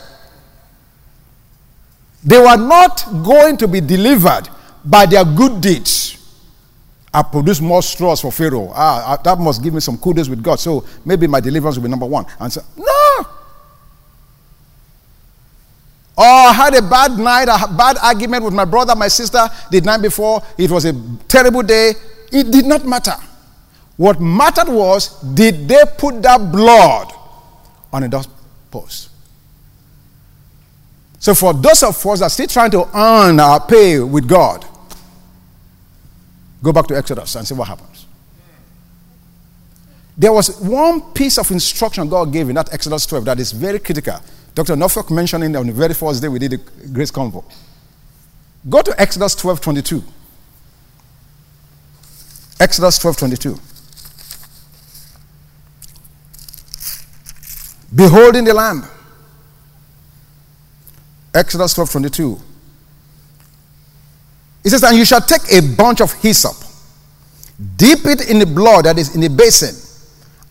They 2.25 2.39
were 2.39 2.57
not 2.57 3.05
going 3.25 3.57
to 3.59 3.69
be 3.69 3.81
delivered 3.81 4.49
by 4.85 5.07
their 5.07 5.25
good 5.25 5.61
deeds. 5.61 6.26
I 7.17 7.23
produce 7.23 7.63
more 7.63 7.83
straws 7.83 8.21
for 8.21 8.31
Pharaoh. 8.31 8.71
Ah, 8.75 9.03
ah, 9.07 9.17
that 9.17 9.39
must 9.39 9.63
give 9.63 9.73
me 9.73 9.81
some 9.81 9.97
kudos 9.97 10.29
with 10.29 10.43
God. 10.43 10.61
So 10.61 10.85
maybe 11.03 11.27
my 11.27 11.41
deliverance 11.41 11.79
will 11.79 11.85
be 11.85 11.89
number 11.89 12.05
one. 12.05 12.27
And 12.39 12.53
so, 12.53 12.61
no. 12.77 13.27
Or 16.19 16.25
I 16.25 16.53
had 16.53 16.75
a 16.75 16.83
bad 16.83 17.13
night, 17.13 17.45
a 17.45 17.73
bad 17.73 17.97
argument 18.03 18.45
with 18.45 18.53
my 18.53 18.67
brother, 18.67 18.95
my 18.95 19.09
sister 19.09 19.49
the 19.71 19.81
night 19.81 20.03
before. 20.03 20.43
It 20.59 20.71
was 20.71 20.85
a 20.85 20.93
terrible 21.27 21.63
day. 21.63 21.93
It 22.31 22.51
did 22.51 22.67
not 22.67 22.85
matter. 22.85 23.17
What 23.97 24.21
mattered 24.21 24.69
was, 24.69 25.19
did 25.23 25.67
they 25.67 25.85
put 25.97 26.21
that 26.21 26.53
blood 26.53 27.15
on 27.95 28.03
a 28.03 28.09
doorpost? 28.11 29.09
So 31.19 31.35
for 31.35 31.55
those 31.55 31.83
of 31.83 31.97
us 32.07 32.19
that 32.21 32.27
are 32.27 32.29
still 32.29 32.47
trying 32.47 32.73
to 32.73 32.87
earn 32.95 33.41
our 33.41 33.67
pay 33.67 34.01
with 34.01 34.29
God, 34.29 34.67
Go 36.67 36.73
back 36.73 36.89
to 36.89 36.97
Exodus 36.97 37.33
and 37.37 37.47
see 37.47 37.55
what 37.55 37.69
happens. 37.69 38.07
There 40.19 40.33
was 40.33 40.61
one 40.61 41.01
piece 41.13 41.39
of 41.39 41.49
instruction 41.53 42.09
God 42.09 42.33
gave 42.33 42.49
in 42.49 42.57
that 42.57 42.75
Exodus 42.75 43.07
12 43.07 43.25
that 43.27 43.39
is 43.39 43.53
very 43.53 43.79
critical. 43.79 44.19
Dr. 44.53 44.75
Norfolk 44.75 45.13
mentioned 45.13 45.45
it 45.45 45.55
on 45.55 45.69
the 45.69 45.73
very 45.73 45.95
first 45.95 46.21
day 46.21 46.27
we 46.27 46.41
did 46.41 46.51
the 46.51 46.89
Grace 46.89 47.13
Convo. 47.13 47.45
Go 48.69 48.83
to 48.83 49.01
Exodus 49.01 49.37
12 49.37 49.61
22. 49.61 50.03
Exodus 52.59 52.99
12 52.99 53.17
22. 53.17 53.61
Beholding 57.95 58.43
the 58.43 58.55
Lamb. 58.55 58.83
Exodus 61.33 61.75
12 61.75 61.93
22. 61.93 62.41
He 64.67 64.71
says, 64.71 64.83
And 64.83 64.97
you 64.99 65.05
shall 65.05 65.21
take 65.21 65.43
a 65.53 65.61
bunch 65.61 66.01
of 66.01 66.13
hyssop, 66.15 66.57
dip 67.77 68.05
it 68.05 68.29
in 68.29 68.41
the 68.41 68.47
blood 68.47 68.87
that 68.87 68.99
is 68.99 69.15
in 69.15 69.21
the 69.21 69.31
basin, 69.31 69.77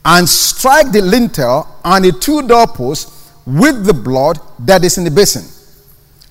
and 0.05 0.29
strike 0.29 0.93
the 0.93 1.01
lintel 1.01 1.67
and 1.84 2.05
the 2.05 2.13
two 2.13 2.48
doorposts 2.48 3.34
with 3.45 3.86
the 3.86 3.93
blood 3.93 4.39
that 4.60 4.86
is 4.86 4.98
in 4.98 5.03
the 5.03 5.12
basin. 5.12 5.43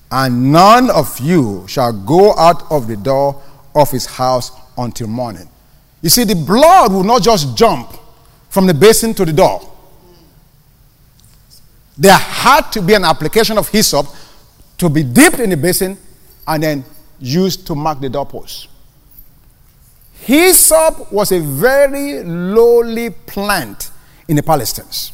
And 0.09 0.51
none 0.51 0.89
of 0.89 1.19
you 1.19 1.63
shall 1.67 1.93
go 1.93 2.35
out 2.35 2.63
of 2.71 2.87
the 2.87 2.97
door 2.97 3.39
of 3.75 3.91
his 3.91 4.07
house 4.07 4.51
until 4.79 5.05
morning. 5.05 5.47
You 6.01 6.09
see, 6.09 6.23
the 6.23 6.33
blood 6.33 6.91
will 6.91 7.03
not 7.03 7.21
just 7.21 7.55
jump 7.55 7.91
from 8.49 8.65
the 8.65 8.73
basin 8.73 9.13
to 9.13 9.25
the 9.25 9.33
door. 9.33 9.61
There 11.99 12.17
had 12.17 12.61
to 12.71 12.81
be 12.81 12.95
an 12.95 13.03
application 13.05 13.59
of 13.59 13.69
hyssop 13.69 14.07
to 14.79 14.89
be 14.89 15.03
dipped 15.03 15.37
in 15.37 15.51
the 15.51 15.57
basin 15.57 15.99
and 16.47 16.63
then 16.63 16.83
used 17.19 17.65
to 17.67 17.75
mark 17.75 17.99
the 17.99 18.09
doorpost. 18.09 18.67
Hyssop 20.21 21.11
was 21.11 21.31
a 21.31 21.39
very 21.39 22.23
lowly 22.23 23.09
plant 23.09 23.91
in 24.27 24.35
the 24.35 24.43
Palestines. 24.43 25.11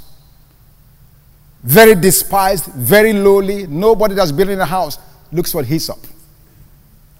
Very 1.64 1.96
despised, 1.96 2.66
very 2.66 3.14
lowly. 3.14 3.68
Nobody 3.68 4.16
that's 4.16 4.32
building 4.32 4.60
a 4.60 4.66
house 4.66 4.98
looks 5.32 5.52
for 5.52 5.64
hyssop. 5.64 6.00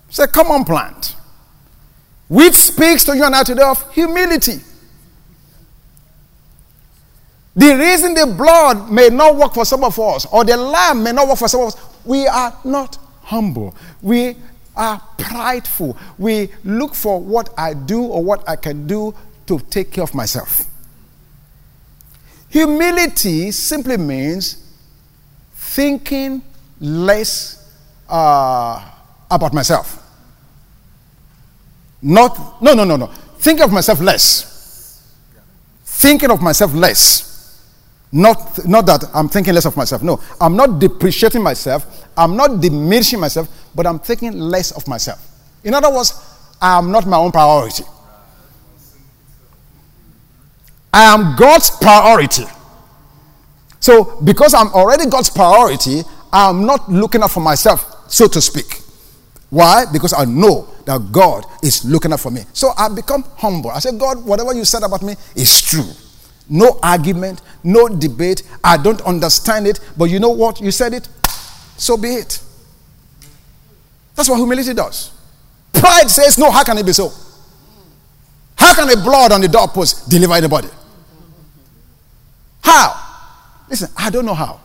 It's 0.08 0.20
a 0.20 0.28
common 0.28 0.66
plant, 0.66 1.16
which 2.28 2.56
speaks 2.56 3.04
to 3.06 3.16
you 3.16 3.24
and 3.24 3.36
I 3.36 3.44
today 3.44 3.64
of 3.64 3.94
humility. 3.94 4.60
The 7.56 7.76
reason 7.76 8.14
the 8.14 8.26
blood 8.26 8.90
may 8.90 9.10
not 9.10 9.36
work 9.36 9.54
for 9.54 9.66
some 9.66 9.84
of 9.84 10.00
us, 10.00 10.26
or 10.32 10.44
the 10.44 10.56
lamb 10.58 11.04
may 11.04 11.12
not 11.12 11.28
work 11.28 11.38
for 11.38 11.48
some 11.48 11.62
of 11.62 11.68
us, 11.68 11.78
we 12.06 12.26
are 12.28 12.58
not 12.64 12.98
humble. 13.22 13.76
We 14.02 14.36
are 14.82 15.00
prideful. 15.16 15.96
We 16.18 16.50
look 16.64 16.96
for 16.96 17.22
what 17.22 17.54
I 17.56 17.76
do 17.76 18.02
or 18.02 18.24
what 18.24 18.50
I 18.50 18.56
can 18.56 18.88
do 18.88 19.14
to 19.46 19.60
take 19.70 19.92
care 19.92 20.04
of 20.04 20.16
myself. 20.16 20.66
Humility 22.50 23.52
simply 23.52 23.98
means 23.98 24.58
thinking 25.54 26.42
less 26.80 27.72
uh, 28.10 28.84
about 29.30 29.54
myself. 29.54 30.00
Not, 32.02 32.62
no, 32.62 32.74
no, 32.74 32.84
no, 32.84 32.96
no. 32.96 33.06
Thinking 33.38 33.64
of 33.64 33.72
myself 33.72 34.02
less. 34.02 35.08
Thinking 35.86 36.32
of 36.32 36.42
myself 36.42 36.74
less. 36.74 37.62
Not, 38.12 38.66
not 38.68 38.88
that 38.88 39.06
I'm 39.14 39.30
thinking 39.30 39.54
less 39.54 39.66
of 39.66 39.78
myself. 39.78 40.02
No, 40.02 40.20
I'm 40.42 40.56
not 40.56 40.80
depreciating 40.80 41.44
myself. 41.44 42.01
I'm 42.18 42.36
not 42.36 42.62
diminishing 42.62 43.20
myself, 43.20 43.48
but 43.74 43.88
I'm 43.88 44.00
thinking 44.00 44.34
less 44.34 44.72
of 44.72 44.88
myself. 44.88 45.26
In 45.64 45.74
other 45.74 45.94
words, 45.94 46.14
I 46.62 46.78
am 46.78 46.92
not 46.92 47.06
my 47.06 47.18
own 47.18 47.32
priority. 47.32 47.84
I 50.94 51.14
am 51.14 51.36
God's 51.36 51.70
priority. 51.72 52.46
So, 53.80 54.22
because 54.22 54.54
I'm 54.54 54.68
already 54.70 55.10
God's 55.10 55.30
priority, 55.30 56.04
I'm 56.32 56.66
not 56.66 56.90
looking 56.92 57.24
out 57.24 57.32
for 57.32 57.40
myself, 57.40 58.12
so 58.12 58.28
to 58.28 58.42
speak. 58.42 58.82
Why? 59.50 59.86
Because 59.92 60.14
I 60.14 60.26
know 60.26 60.68
that 60.86 61.12
God 61.12 61.46
is 61.62 61.84
looking 61.86 62.14
out 62.14 62.20
for 62.20 62.32
me. 62.32 62.44
So 62.54 62.72
I 62.78 62.90
become 62.90 63.24
humble. 63.38 63.70
I 63.70 63.80
say, 63.80 63.98
God, 63.98 64.24
whatever 64.26 64.54
you 64.54 64.66
said 64.66 64.84
about 64.84 65.02
me 65.02 65.16
is 65.36 65.62
true. 65.62 65.90
No 66.50 66.80
argument, 66.82 67.42
no 67.64 67.88
debate. 67.88 68.44
I 68.64 68.78
don't 68.78 69.02
understand 69.02 69.68
it, 69.68 69.80
but 69.98 70.06
you 70.06 70.20
know 70.20 70.30
what? 70.30 70.62
You 70.62 70.72
said 70.72 70.94
it, 70.94 71.08
so 71.78 71.98
be 71.98 72.10
it. 72.10 72.40
That's 74.16 74.30
what 74.30 74.38
humility 74.38 74.74
does. 74.74 75.12
Pride 75.74 76.10
says, 76.10 76.38
No, 76.38 76.52
how 76.52 76.64
can 76.64 76.78
it 76.78 76.86
be 76.86 76.94
so? 76.94 77.12
How 78.56 78.76
can 78.76 78.90
a 78.90 79.02
blood 79.02 79.32
on 79.32 79.42
the 79.42 79.48
doorpost 79.48 80.10
deliver 80.10 80.34
anybody? 80.34 80.68
How? 82.64 82.94
Listen, 83.70 83.90
I 83.98 84.10
don't 84.10 84.26
know 84.26 84.34
how. 84.36 84.60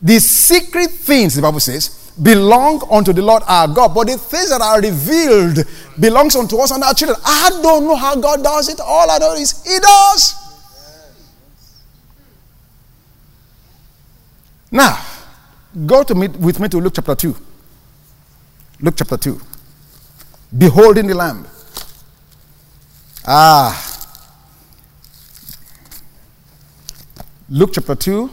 The 0.00 0.18
secret 0.20 0.90
things, 0.90 1.34
the 1.34 1.42
Bible 1.42 1.60
says, 1.60 2.12
belong 2.22 2.82
unto 2.90 3.12
the 3.12 3.22
Lord 3.22 3.42
our 3.46 3.68
God, 3.68 3.94
but 3.94 4.06
the 4.06 4.16
things 4.16 4.50
that 4.50 4.60
are 4.60 4.80
revealed 4.80 5.58
belongs 6.00 6.36
unto 6.36 6.56
us 6.58 6.70
and 6.70 6.82
our 6.82 6.94
children. 6.94 7.18
I 7.24 7.50
don't 7.62 7.84
know 7.84 7.96
how 7.96 8.16
God 8.16 8.42
does 8.42 8.68
it. 8.68 8.80
All 8.80 9.10
I 9.10 9.18
know 9.18 9.34
is 9.34 9.62
He 9.64 9.78
does. 9.78 10.34
Now, 14.70 15.05
go 15.84 16.02
to 16.02 16.14
me, 16.14 16.28
with 16.28 16.60
me 16.60 16.68
to 16.68 16.78
Luke 16.78 16.94
chapter 16.94 17.14
2. 17.14 17.36
Luke 18.80 18.94
chapter 18.96 19.16
2. 19.16 19.40
Beholding 20.56 21.06
the 21.06 21.14
Lamb. 21.14 21.46
Ah. 23.26 23.82
Luke 27.48 27.70
chapter 27.72 27.94
2. 27.94 28.30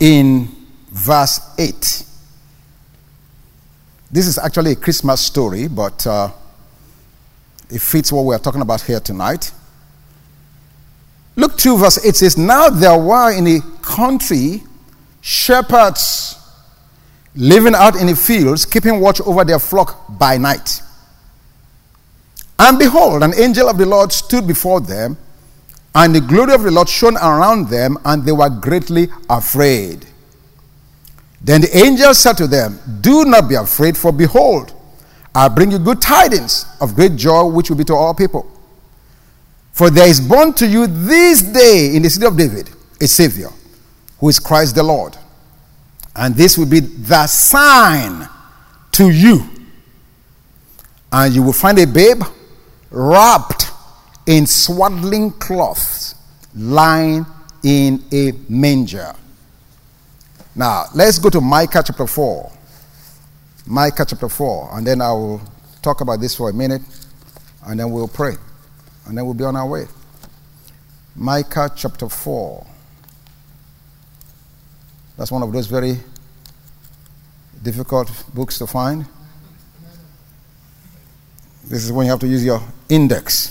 In 0.00 0.48
verse 0.90 1.40
8. 1.58 2.04
This 4.10 4.26
is 4.26 4.38
actually 4.38 4.72
a 4.72 4.76
Christmas 4.76 5.20
story, 5.20 5.68
but 5.68 6.06
uh, 6.06 6.30
it 7.68 7.82
fits 7.82 8.10
what 8.12 8.24
we're 8.24 8.38
talking 8.38 8.62
about 8.62 8.80
here 8.82 9.00
tonight. 9.00 9.52
Luke 11.38 11.56
2, 11.56 11.78
verse 11.78 12.04
8 12.04 12.16
says, 12.16 12.36
Now 12.36 12.68
there 12.68 12.98
were 12.98 13.30
in 13.30 13.46
a 13.46 13.60
country 13.80 14.64
shepherds 15.20 16.36
living 17.36 17.76
out 17.76 17.94
in 17.94 18.08
the 18.08 18.16
fields, 18.16 18.66
keeping 18.66 18.98
watch 18.98 19.20
over 19.20 19.44
their 19.44 19.60
flock 19.60 20.18
by 20.18 20.36
night. 20.36 20.82
And 22.58 22.76
behold, 22.76 23.22
an 23.22 23.34
angel 23.38 23.68
of 23.68 23.78
the 23.78 23.86
Lord 23.86 24.10
stood 24.10 24.48
before 24.48 24.80
them, 24.80 25.16
and 25.94 26.12
the 26.12 26.20
glory 26.20 26.54
of 26.54 26.64
the 26.64 26.72
Lord 26.72 26.88
shone 26.88 27.16
around 27.16 27.68
them, 27.68 27.98
and 28.04 28.24
they 28.24 28.32
were 28.32 28.50
greatly 28.50 29.06
afraid. 29.30 30.06
Then 31.40 31.60
the 31.60 31.76
angel 31.76 32.14
said 32.14 32.36
to 32.38 32.48
them, 32.48 32.80
Do 33.00 33.24
not 33.24 33.48
be 33.48 33.54
afraid, 33.54 33.96
for 33.96 34.10
behold, 34.10 34.74
I 35.36 35.46
bring 35.46 35.70
you 35.70 35.78
good 35.78 36.02
tidings 36.02 36.66
of 36.80 36.96
great 36.96 37.14
joy, 37.14 37.44
which 37.44 37.70
will 37.70 37.76
be 37.76 37.84
to 37.84 37.94
all 37.94 38.12
people. 38.12 38.57
For 39.78 39.90
there 39.90 40.08
is 40.08 40.20
born 40.20 40.54
to 40.54 40.66
you 40.66 40.88
this 40.88 41.40
day 41.40 41.94
in 41.94 42.02
the 42.02 42.10
city 42.10 42.26
of 42.26 42.36
David 42.36 42.68
a 43.00 43.06
Savior, 43.06 43.50
who 44.18 44.28
is 44.28 44.40
Christ 44.40 44.74
the 44.74 44.82
Lord. 44.82 45.16
And 46.16 46.34
this 46.34 46.58
will 46.58 46.66
be 46.66 46.80
the 46.80 47.28
sign 47.28 48.28
to 48.90 49.08
you. 49.08 49.48
And 51.12 51.32
you 51.32 51.44
will 51.44 51.52
find 51.52 51.78
a 51.78 51.86
babe 51.86 52.24
wrapped 52.90 53.70
in 54.26 54.48
swaddling 54.48 55.30
cloths, 55.30 56.16
lying 56.56 57.24
in 57.62 58.02
a 58.12 58.32
manger. 58.48 59.14
Now, 60.56 60.86
let's 60.92 61.20
go 61.20 61.30
to 61.30 61.40
Micah 61.40 61.84
chapter 61.86 62.08
4. 62.08 62.52
Micah 63.66 64.04
chapter 64.08 64.28
4, 64.28 64.70
and 64.72 64.84
then 64.84 65.00
I 65.00 65.12
will 65.12 65.40
talk 65.82 66.00
about 66.00 66.18
this 66.18 66.34
for 66.34 66.50
a 66.50 66.52
minute, 66.52 66.82
and 67.64 67.78
then 67.78 67.92
we'll 67.92 68.08
pray 68.08 68.34
and 69.08 69.16
then 69.16 69.24
we'll 69.24 69.34
be 69.34 69.44
on 69.44 69.56
our 69.56 69.66
way. 69.66 69.86
Micah 71.16 71.72
chapter 71.74 72.08
4. 72.08 72.66
That's 75.16 75.32
one 75.32 75.42
of 75.42 75.50
those 75.52 75.66
very 75.66 75.96
difficult 77.62 78.10
books 78.34 78.58
to 78.58 78.66
find. 78.66 79.06
This 81.64 81.84
is 81.84 81.92
when 81.92 82.06
you 82.06 82.12
have 82.12 82.20
to 82.20 82.28
use 82.28 82.44
your 82.44 82.62
index. 82.88 83.48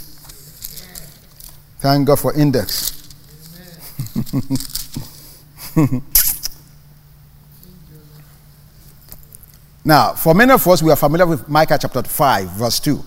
Thank 1.80 2.08
God 2.08 2.20
for 2.20 2.34
index. 2.34 2.93
now, 9.86 10.13
for 10.13 10.34
many 10.34 10.52
of 10.52 10.65
us, 10.67 10.82
we 10.82 10.89
are 10.91 10.96
familiar 10.96 11.28
with 11.28 11.48
Micah 11.50 11.78
chapter 11.80 12.02
5, 12.02 12.50
verse 12.52 12.80
2. 12.80 13.04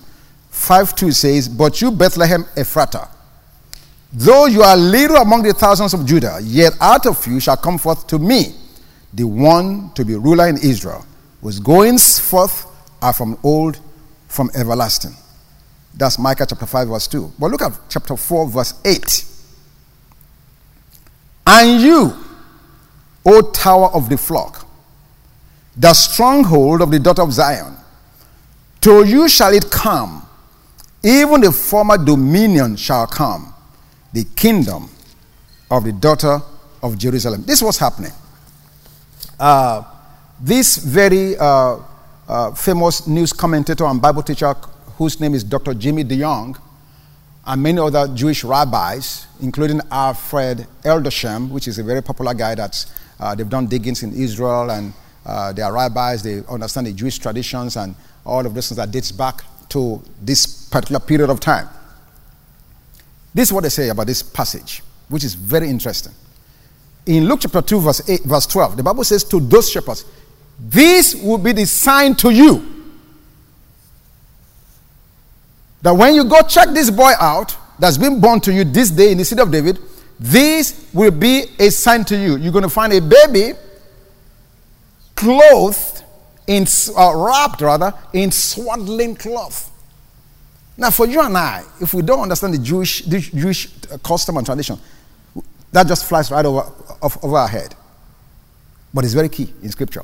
5 0.51 0.95
2 0.95 1.11
says, 1.11 1.49
But 1.49 1.81
you, 1.81 1.91
Bethlehem 1.91 2.43
Ephratah, 2.55 3.09
though 4.13 4.45
you 4.45 4.61
are 4.61 4.77
little 4.77 5.17
among 5.17 5.43
the 5.43 5.53
thousands 5.53 5.93
of 5.93 6.05
Judah, 6.05 6.39
yet 6.43 6.73
out 6.79 7.05
of 7.05 7.25
you 7.25 7.39
shall 7.39 7.57
come 7.57 7.77
forth 7.77 8.05
to 8.07 8.19
me 8.19 8.53
the 9.13 9.23
one 9.23 9.91
to 9.95 10.05
be 10.05 10.15
ruler 10.15 10.47
in 10.47 10.57
Israel, 10.57 11.05
whose 11.41 11.59
goings 11.59 12.19
forth 12.19 12.65
are 13.01 13.13
from 13.13 13.37
old, 13.43 13.79
from 14.27 14.51
everlasting. 14.53 15.15
That's 15.93 16.19
Micah 16.19 16.45
chapter 16.47 16.65
5, 16.65 16.87
verse 16.87 17.07
2. 17.07 17.33
But 17.39 17.51
look 17.51 17.61
at 17.61 17.73
chapter 17.89 18.15
4, 18.15 18.47
verse 18.49 18.73
8. 18.85 19.25
And 21.47 21.81
you, 21.81 22.13
O 23.25 23.41
tower 23.51 23.89
of 23.93 24.09
the 24.09 24.17
flock, 24.17 24.67
the 25.75 25.93
stronghold 25.93 26.81
of 26.81 26.91
the 26.91 26.99
daughter 26.99 27.21
of 27.21 27.33
Zion, 27.33 27.75
to 28.81 29.05
you 29.05 29.27
shall 29.27 29.53
it 29.53 29.69
come 29.69 30.27
even 31.03 31.41
the 31.41 31.51
former 31.51 31.97
dominion 31.97 32.75
shall 32.75 33.07
come, 33.07 33.53
the 34.13 34.23
kingdom 34.35 34.89
of 35.69 35.83
the 35.83 35.93
daughter 35.93 36.39
of 36.83 36.97
Jerusalem. 36.97 37.43
This 37.45 37.61
was 37.61 37.77
happening. 37.77 38.11
Uh, 39.39 39.83
this 40.39 40.77
very 40.77 41.35
uh, 41.37 41.77
uh, 42.27 42.51
famous 42.53 43.07
news 43.07 43.33
commentator 43.33 43.85
and 43.85 44.01
Bible 44.01 44.21
teacher, 44.23 44.53
whose 44.97 45.19
name 45.19 45.33
is 45.33 45.43
Dr. 45.43 45.73
Jimmy 45.73 46.03
DeYoung, 46.03 46.59
and 47.45 47.63
many 47.63 47.79
other 47.79 48.07
Jewish 48.13 48.43
rabbis, 48.43 49.25
including 49.41 49.81
Alfred 49.89 50.67
Edersheim, 50.83 51.49
which 51.49 51.67
is 51.67 51.79
a 51.79 51.83
very 51.83 52.03
popular 52.03 52.33
guy 52.33 52.53
that 52.55 52.85
uh, 53.19 53.33
they've 53.33 53.49
done 53.49 53.65
diggings 53.67 54.03
in 54.03 54.13
Israel 54.13 54.69
and 54.69 54.93
uh, 55.25 55.51
they 55.51 55.61
are 55.61 55.73
rabbis, 55.73 56.21
they 56.23 56.41
understand 56.49 56.87
the 56.87 56.93
Jewish 56.93 57.17
traditions 57.17 57.77
and 57.77 57.95
all 58.25 58.45
of 58.45 58.53
those 58.53 58.69
things 58.69 58.77
that 58.77 58.91
dates 58.91 59.11
back 59.11 59.43
to 59.71 60.01
this 60.21 60.45
particular 60.69 60.99
period 60.99 61.29
of 61.29 61.39
time. 61.39 61.67
This 63.33 63.49
is 63.49 63.53
what 63.53 63.63
they 63.63 63.69
say 63.69 63.89
about 63.89 64.07
this 64.07 64.21
passage, 64.21 64.83
which 65.09 65.23
is 65.23 65.33
very 65.33 65.69
interesting. 65.69 66.13
in 67.05 67.25
Luke 67.27 67.39
chapter 67.41 67.61
2, 67.61 67.79
verse 67.79 68.09
8, 68.09 68.23
verse 68.23 68.45
12, 68.45 68.77
the 68.77 68.83
Bible 68.83 69.03
says 69.03 69.23
to 69.25 69.39
those 69.39 69.69
shepherds, 69.69 70.05
This 70.59 71.15
will 71.15 71.37
be 71.37 71.51
the 71.51 71.65
sign 71.65 72.15
to 72.15 72.29
you. 72.29 72.67
That 75.81 75.93
when 75.93 76.13
you 76.13 76.25
go 76.25 76.41
check 76.41 76.69
this 76.69 76.91
boy 76.91 77.11
out, 77.19 77.57
that's 77.79 77.97
been 77.97 78.21
born 78.21 78.39
to 78.41 78.53
you 78.53 78.63
this 78.63 78.91
day 78.91 79.11
in 79.11 79.17
the 79.17 79.25
city 79.25 79.41
of 79.41 79.51
David, 79.51 79.79
this 80.19 80.87
will 80.93 81.09
be 81.09 81.45
a 81.57 81.71
sign 81.71 82.05
to 82.05 82.15
you. 82.15 82.35
You're 82.37 82.51
going 82.51 82.63
to 82.63 82.69
find 82.69 82.93
a 82.93 83.01
baby 83.01 83.57
clothed 85.15 86.03
in, 86.47 86.65
uh, 86.97 87.13
wrapped 87.15 87.61
rather, 87.61 87.93
in 88.13 88.31
swaddling 88.31 89.15
cloth. 89.15 89.69
Now, 90.77 90.89
for 90.89 91.05
you 91.05 91.21
and 91.21 91.37
I, 91.37 91.63
if 91.79 91.93
we 91.93 92.01
don't 92.01 92.19
understand 92.21 92.53
the 92.53 92.57
Jewish, 92.57 93.03
the 93.03 93.19
Jewish 93.19 93.69
custom 94.03 94.37
and 94.37 94.45
tradition, 94.45 94.79
that 95.71 95.87
just 95.87 96.05
flies 96.05 96.31
right 96.31 96.45
over, 96.45 96.71
off, 97.01 97.23
over 97.23 97.37
our 97.37 97.47
head. 97.47 97.75
But 98.93 99.05
it's 99.05 99.13
very 99.13 99.29
key 99.29 99.53
in 99.61 99.69
Scripture. 99.69 100.03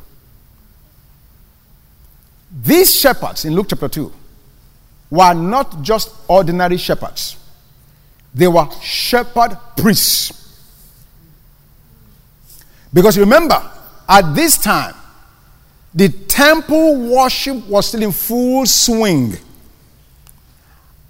These 2.63 2.95
shepherds 2.95 3.45
in 3.45 3.53
Luke 3.53 3.67
chapter 3.69 3.89
2 3.89 4.13
were 5.09 5.33
not 5.33 5.81
just 5.81 6.13
ordinary 6.27 6.77
shepherds, 6.77 7.37
they 8.33 8.47
were 8.47 8.67
shepherd 8.81 9.57
priests. 9.75 10.33
Because 12.93 13.17
remember, 13.17 13.61
at 14.07 14.33
this 14.33 14.57
time, 14.57 14.95
the 15.93 16.09
temple 16.09 17.09
worship 17.09 17.67
was 17.67 17.87
still 17.87 18.03
in 18.03 18.11
full 18.11 18.65
swing. 18.65 19.35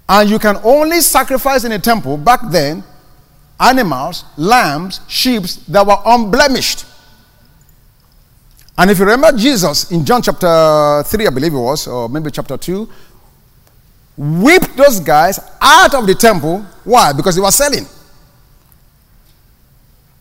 And 0.08 0.30
you 0.30 0.38
can 0.38 0.56
only 0.64 1.00
sacrifice 1.00 1.64
in 1.64 1.72
a 1.72 1.78
temple 1.78 2.16
back 2.16 2.40
then 2.50 2.82
animals, 3.60 4.24
lambs, 4.36 5.00
sheep 5.08 5.42
that 5.68 5.86
were 5.86 5.98
unblemished. 6.06 6.86
And 8.78 8.90
if 8.90 8.98
you 8.98 9.04
remember 9.04 9.36
Jesus 9.36 9.90
in 9.90 10.04
John 10.04 10.22
chapter 10.22 11.02
3, 11.04 11.26
I 11.26 11.30
believe 11.30 11.52
it 11.52 11.58
was, 11.58 11.86
or 11.88 12.08
maybe 12.08 12.30
chapter 12.30 12.56
2, 12.56 12.88
whipped 14.16 14.76
those 14.76 15.00
guys 15.00 15.40
out 15.60 15.94
of 15.94 16.06
the 16.06 16.14
temple. 16.14 16.64
Why? 16.84 17.12
Because 17.12 17.34
they 17.34 17.42
were 17.42 17.50
selling. 17.50 17.86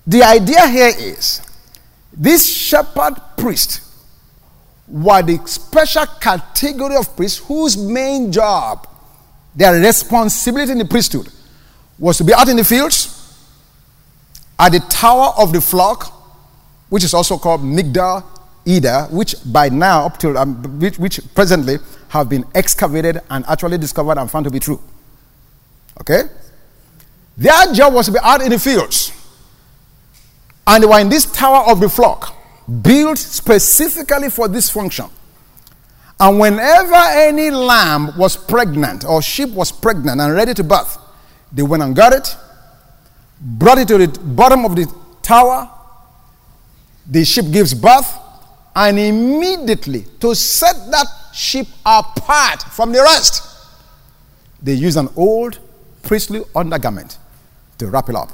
The 0.06 0.24
idea 0.24 0.68
here 0.68 0.92
is 0.98 1.42
this 2.12 2.48
shepherd 2.48 3.16
priest 3.38 3.82
were 4.88 5.22
the 5.22 5.38
special 5.46 6.06
category 6.20 6.96
of 6.96 7.16
priests 7.16 7.40
whose 7.40 7.78
main 7.78 8.32
job, 8.32 8.88
their 9.56 9.74
responsibility 9.74 10.72
in 10.72 10.78
the 10.78 10.86
priesthood, 10.86 11.28
was 12.00 12.18
to 12.18 12.24
be 12.24 12.34
out 12.34 12.48
in 12.48 12.58
the 12.58 12.64
fields, 12.64 13.14
at 14.60 14.72
the 14.72 14.80
tower 14.80 15.34
of 15.38 15.52
the 15.54 15.62
flock, 15.62 16.14
which 16.90 17.04
is 17.04 17.14
also 17.14 17.38
called 17.38 17.62
Migdal 17.62 18.24
Eder, 18.66 19.08
which 19.12 19.36
by 19.46 19.70
now, 19.70 20.06
up 20.06 20.18
till 20.18 20.38
um, 20.38 20.80
which, 20.80 20.98
which 20.98 21.20
presently 21.36 21.78
have 22.10 22.30
been 22.30 22.46
excavated 22.56 23.20
and 23.30 23.46
actually 23.48 23.78
discovered 23.78 24.18
and 24.18 24.30
found 24.30 24.46
to 24.46 24.52
be 24.52 24.60
true. 24.60 24.82
Okay? 26.02 26.24
Their 27.38 27.74
job 27.74 27.94
was 27.94 28.08
to 28.08 28.14
be 28.14 28.20
out 28.22 28.42
in 28.42 28.50
the 28.50 28.60
fields. 28.60 29.12
And 30.66 30.84
they 30.84 30.88
were 30.88 31.00
in 31.00 31.10
this 31.10 31.26
tower 31.26 31.70
of 31.70 31.80
the 31.80 31.90
flock, 31.90 32.36
built 32.82 33.18
specifically 33.18 34.30
for 34.30 34.48
this 34.48 34.70
function. 34.70 35.06
And 36.20 36.40
whenever 36.40 36.96
any 36.96 37.52
lamb 37.52 38.18
was 38.18 38.36
pregnant 38.36 39.06
or 39.06 39.22
sheep 39.22 39.50
was 39.50 39.72
pregnant 39.72 40.20
and 40.20 40.34
ready 40.34 40.54
to 40.56 40.64
birth, 40.64 40.98
they 41.52 41.62
went 41.62 41.84
and 41.84 41.96
got 41.96 42.14
it, 42.14 42.36
brought 43.40 43.78
it 43.78 43.88
to 43.90 43.98
the 43.98 44.20
bottom 44.20 44.66
of 44.66 44.76
the 44.76 44.92
tower. 45.22 45.70
The 47.06 47.24
sheep 47.24 47.52
gives 47.52 47.74
birth, 47.74 48.18
and 48.76 49.00
immediately 49.00 50.06
to 50.20 50.36
set 50.36 50.76
that 50.92 51.08
sheep 51.34 51.68
apart 51.86 52.62
from 52.64 52.92
the 52.92 53.02
rest, 53.02 53.44
they 54.62 54.74
use 54.74 54.98
an 54.98 55.10
old 55.16 55.60
priestly 56.04 56.44
undergarment 56.56 57.18
to 57.78 57.88
wrap 57.88 58.10
it 58.10 58.16
up 58.16 58.32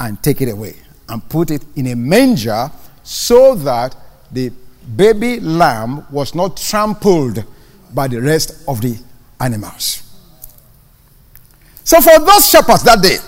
and 0.00 0.22
take 0.22 0.40
it 0.40 0.48
away 0.50 0.76
and 1.08 1.26
put 1.28 1.50
it 1.50 1.62
in 1.74 1.86
a 1.88 1.96
manger 1.96 2.70
so 3.06 3.54
that 3.54 3.94
the 4.32 4.50
baby 4.96 5.38
lamb 5.38 6.04
was 6.10 6.34
not 6.34 6.56
trampled 6.56 7.44
by 7.94 8.08
the 8.08 8.20
rest 8.20 8.64
of 8.66 8.80
the 8.80 8.98
animals. 9.38 10.02
So, 11.84 12.00
for 12.00 12.18
those 12.18 12.50
shepherds 12.50 12.82
that 12.82 13.00
day, 13.00 13.18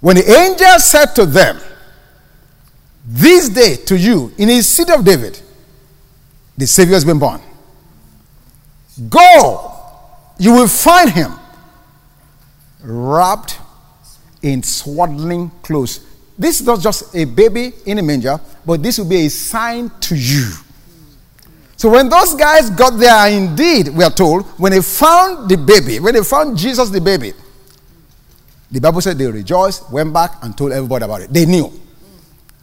when 0.00 0.14
the 0.14 0.30
angel 0.30 0.78
said 0.78 1.06
to 1.16 1.26
them, 1.26 1.58
This 3.04 3.48
day 3.48 3.76
to 3.86 3.98
you, 3.98 4.32
in 4.38 4.46
the 4.46 4.62
city 4.62 4.92
of 4.92 5.04
David, 5.04 5.40
the 6.56 6.68
Savior 6.68 6.94
has 6.94 7.04
been 7.04 7.18
born. 7.18 7.40
Go, 9.08 9.72
you 10.38 10.52
will 10.52 10.68
find 10.68 11.10
him 11.10 11.32
wrapped 12.80 13.58
in 14.40 14.62
swaddling 14.62 15.50
clothes. 15.62 16.06
This 16.38 16.60
is 16.60 16.66
not 16.66 16.80
just 16.80 17.14
a 17.14 17.24
baby 17.24 17.72
in 17.86 17.98
a 17.98 18.02
manger, 18.02 18.38
but 18.64 18.82
this 18.82 18.98
will 18.98 19.08
be 19.08 19.26
a 19.26 19.30
sign 19.30 19.90
to 20.00 20.14
you. 20.14 20.52
So 21.76 21.90
when 21.90 22.08
those 22.08 22.34
guys 22.34 22.70
got 22.70 22.98
there, 22.98 23.28
indeed, 23.28 23.88
we 23.88 24.02
are 24.02 24.10
told, 24.10 24.44
when 24.58 24.72
they 24.72 24.80
found 24.80 25.48
the 25.48 25.56
baby, 25.56 26.00
when 26.00 26.14
they 26.14 26.22
found 26.22 26.56
Jesus 26.56 26.90
the 26.90 27.00
baby, 27.00 27.32
the 28.70 28.80
Bible 28.80 29.00
said 29.00 29.18
they 29.18 29.30
rejoiced, 29.30 29.90
went 29.92 30.12
back, 30.12 30.42
and 30.42 30.56
told 30.56 30.72
everybody 30.72 31.04
about 31.04 31.20
it. 31.22 31.32
They 31.32 31.46
knew. 31.46 31.72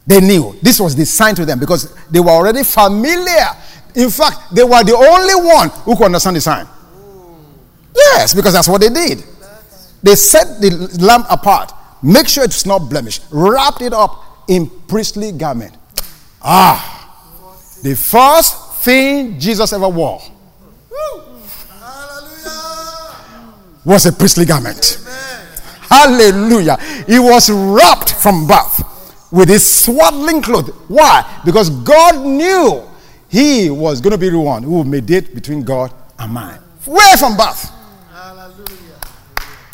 They 0.06 0.20
knew. 0.20 0.54
This 0.60 0.78
was 0.80 0.94
the 0.94 1.06
sign 1.06 1.34
to 1.36 1.44
them 1.44 1.58
because 1.58 1.94
they 2.10 2.20
were 2.20 2.30
already 2.30 2.62
familiar. 2.62 3.46
In 3.94 4.10
fact, 4.10 4.54
they 4.54 4.64
were 4.64 4.84
the 4.84 4.96
only 4.96 5.34
one 5.34 5.70
who 5.84 5.96
could 5.96 6.06
understand 6.06 6.36
the 6.36 6.40
sign. 6.40 6.66
Yes, 7.96 8.34
because 8.34 8.52
that's 8.52 8.68
what 8.68 8.80
they 8.80 8.90
did. 8.90 9.24
They 10.02 10.16
set 10.16 10.60
the 10.60 10.98
lamb 11.00 11.24
apart, 11.30 11.72
make 12.04 12.28
sure 12.28 12.44
it's 12.44 12.66
not 12.66 12.90
blemished, 12.90 13.22
wrapped 13.30 13.82
it 13.82 13.92
up 13.92 14.22
in 14.48 14.68
priestly 14.86 15.32
garment. 15.32 15.74
Ah, 16.42 16.90
the 17.82 17.96
first 17.96 18.84
thing 18.84 19.38
Jesus 19.40 19.72
ever 19.72 19.88
wore 19.88 20.20
was 23.84 24.06
a 24.06 24.12
priestly 24.12 24.44
garment. 24.44 25.00
Hallelujah. 25.88 26.76
He 27.06 27.18
was 27.18 27.50
wrapped 27.50 28.14
from 28.14 28.46
birth 28.46 29.30
with 29.30 29.48
his 29.48 29.84
swaddling 29.84 30.42
cloth. 30.42 30.68
Why? 30.88 31.40
Because 31.44 31.70
God 31.70 32.24
knew 32.24 32.82
he 33.28 33.68
was 33.70 34.00
going 34.00 34.12
to 34.12 34.18
be 34.18 34.30
the 34.30 34.38
one 34.38 34.62
who 34.62 34.78
would 34.78 34.86
mediate 34.86 35.34
between 35.34 35.62
God 35.62 35.92
and 36.18 36.32
man. 36.32 36.60
Way 36.86 37.14
from 37.18 37.36
birth. 37.36 37.70
Hallelujah. 38.10 39.00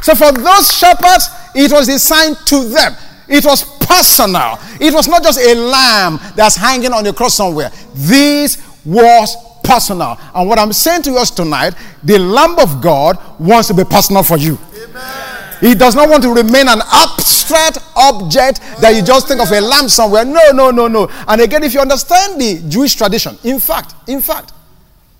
So 0.03 0.14
for 0.14 0.33
those 0.33 0.77
shepherds, 0.77 1.29
it 1.55 1.73
was 1.73 1.89
a 1.89 1.99
sign 1.99 2.35
to 2.47 2.69
them. 2.69 2.95
It 3.29 3.45
was 3.45 3.63
personal. 3.87 4.59
It 4.81 4.93
was 4.93 5.07
not 5.09 5.23
just 5.23 5.39
a 5.39 5.55
lamb 5.55 6.19
that's 6.35 6.57
hanging 6.57 6.93
on 6.93 7.05
the 7.05 7.13
cross 7.13 7.35
somewhere. 7.35 7.71
This 7.95 8.61
was 8.85 9.37
personal. 9.63 10.19
And 10.35 10.49
what 10.49 10.59
I'm 10.59 10.73
saying 10.73 11.03
to 11.03 11.15
us 11.15 11.31
tonight, 11.31 11.75
the 12.03 12.19
Lamb 12.19 12.59
of 12.59 12.83
God 12.83 13.19
wants 13.39 13.69
to 13.69 13.75
be 13.75 13.85
personal 13.85 14.23
for 14.23 14.37
you. 14.37 14.59
Amen. 14.75 15.31
He 15.61 15.75
does 15.75 15.95
not 15.95 16.09
want 16.09 16.23
to 16.23 16.33
remain 16.33 16.69
an 16.69 16.81
abstract 16.93 17.79
object 17.95 18.61
that 18.81 18.95
you 18.97 19.03
just 19.03 19.29
think 19.29 19.41
of 19.41 19.51
a 19.53 19.61
lamb 19.61 19.89
somewhere. 19.89 20.25
No, 20.25 20.51
no, 20.53 20.71
no, 20.71 20.89
no. 20.89 21.09
And 21.29 21.41
again, 21.41 21.63
if 21.63 21.75
you 21.75 21.81
understand 21.81 22.41
the 22.41 22.63
Jewish 22.69 22.95
tradition, 22.95 23.39
in 23.45 23.61
fact, 23.61 23.95
in 24.09 24.23
fact, 24.23 24.53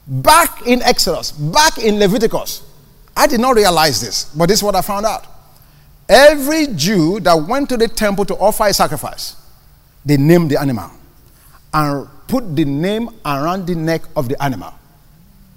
back 0.07 0.67
in 0.67 0.83
Exodus, 0.83 1.33
back 1.33 1.79
in 1.79 1.99
Leviticus, 1.99 2.63
I 3.17 3.27
did 3.27 3.41
not 3.41 3.55
realize 3.55 4.01
this, 4.01 4.25
but 4.35 4.47
this 4.47 4.61
is 4.61 4.63
what 4.63 4.75
I 4.75 4.81
found 4.81 5.05
out. 5.05 5.27
Every 6.11 6.67
Jew 6.67 7.21
that 7.21 7.35
went 7.35 7.69
to 7.69 7.77
the 7.77 7.87
temple 7.87 8.25
to 8.25 8.35
offer 8.35 8.67
a 8.67 8.75
sacrifice, 8.75 9.37
they 10.05 10.17
named 10.17 10.51
the 10.51 10.61
animal 10.61 10.91
and 11.73 12.09
put 12.27 12.57
the 12.57 12.65
name 12.65 13.11
around 13.25 13.69
the 13.69 13.77
neck 13.77 14.03
of 14.17 14.29
the 14.29 14.43
animal. 14.43 14.75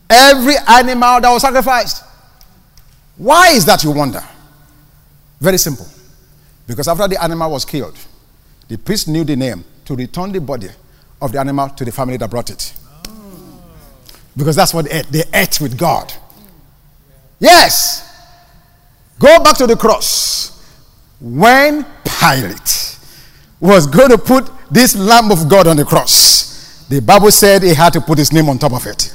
Every 0.08 0.54
animal 0.68 1.22
that 1.22 1.32
was 1.32 1.42
sacrificed. 1.42 2.04
Why 3.18 3.50
is 3.50 3.66
that, 3.66 3.84
you 3.84 3.92
wonder? 3.92 4.24
Very 5.39 5.58
simple. 5.58 5.88
Because 6.68 6.88
after 6.88 7.08
the 7.08 7.22
animal 7.22 7.50
was 7.50 7.66
killed, 7.66 7.98
the 8.68 8.78
priest 8.78 9.08
knew 9.08 9.24
the 9.24 9.36
name 9.36 9.66
to 9.86 9.96
return 9.96 10.32
the 10.32 10.39
body 10.39 10.70
of 11.20 11.32
the 11.32 11.39
animal 11.39 11.70
to 11.70 11.84
the 11.84 11.92
family 11.92 12.18
that 12.18 12.30
brought 12.30 12.52
it. 12.52 12.74
Because 14.38 14.56
that's 14.56 14.74
what 14.74 14.86
they 14.86 15.00
ate. 15.00 15.08
They 15.08 15.24
ate 15.34 15.60
with 15.60 15.80
God. 15.80 16.13
Yes. 17.39 18.12
Go 19.24 19.42
back 19.42 19.56
to 19.60 19.68
the 19.68 19.78
cross. 19.78 20.52
When 21.22 21.86
Pilate 22.04 23.00
was 23.62 23.88
going 23.88 24.10
to 24.10 24.18
put 24.18 24.52
this 24.70 24.98
Lamb 24.98 25.32
of 25.32 25.48
God 25.48 25.66
on 25.66 25.78
the 25.78 25.86
cross, 25.86 26.86
the 26.90 27.00
Bible 27.00 27.32
said 27.32 27.64
he 27.64 27.74
had 27.74 27.94
to 27.94 28.02
put 28.02 28.18
his 28.18 28.34
name 28.34 28.50
on 28.50 28.60
top 28.60 28.74
of 28.74 28.86
it 28.86 29.14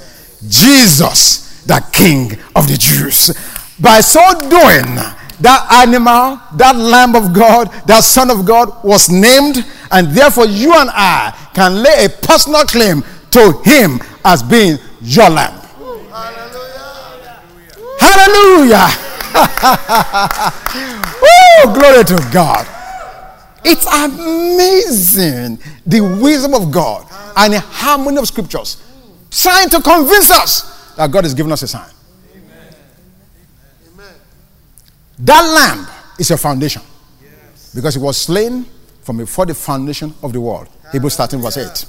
Jesus, 0.48 1.62
the 1.64 1.84
King 1.92 2.32
of 2.56 2.66
the 2.68 2.78
Jews. 2.78 3.36
By 3.78 4.00
so 4.00 4.22
doing, 4.48 4.96
that 5.40 5.68
animal, 5.86 6.40
that 6.56 6.74
Lamb 6.74 7.14
of 7.14 7.34
God, 7.34 7.70
that 7.86 8.02
Son 8.02 8.30
of 8.30 8.46
God 8.46 8.82
was 8.82 9.10
named, 9.10 9.58
and 9.90 10.08
therefore 10.08 10.46
you 10.46 10.72
and 10.72 10.88
I 10.90 11.36
can 11.52 11.82
lay 11.82 12.06
a 12.06 12.08
personal 12.08 12.64
claim 12.64 13.04
to 13.32 13.60
Him 13.62 14.00
as 14.24 14.42
being 14.42 14.78
your 15.02 15.28
Lamb. 15.28 15.60
Hallelujah! 16.10 17.42
Hallelujah! 18.00 19.07
oh, 21.22 21.72
glory 21.74 22.04
to 22.04 22.28
God. 22.32 22.66
It's 23.64 23.86
amazing 23.86 25.58
the 25.86 26.00
wisdom 26.00 26.54
of 26.54 26.70
God 26.70 27.06
and 27.36 27.52
the 27.52 27.60
harmony 27.60 28.18
of 28.18 28.26
scriptures 28.26 28.82
trying 29.30 29.68
to 29.70 29.80
convince 29.82 30.30
us 30.30 30.94
that 30.96 31.10
God 31.10 31.24
has 31.24 31.34
given 31.34 31.52
us 31.52 31.62
a 31.62 31.68
sign. 31.68 31.90
That 35.20 35.42
lamb 35.42 35.86
is 36.18 36.28
your 36.28 36.38
foundation. 36.38 36.82
Because 37.74 37.96
it 37.96 38.00
was 38.00 38.16
slain 38.16 38.66
from 39.02 39.18
before 39.18 39.46
the 39.46 39.54
foundation 39.54 40.14
of 40.22 40.32
the 40.32 40.40
world. 40.40 40.68
Hebrews 40.92 41.16
13, 41.16 41.40
verse 41.40 41.56
8. 41.56 41.86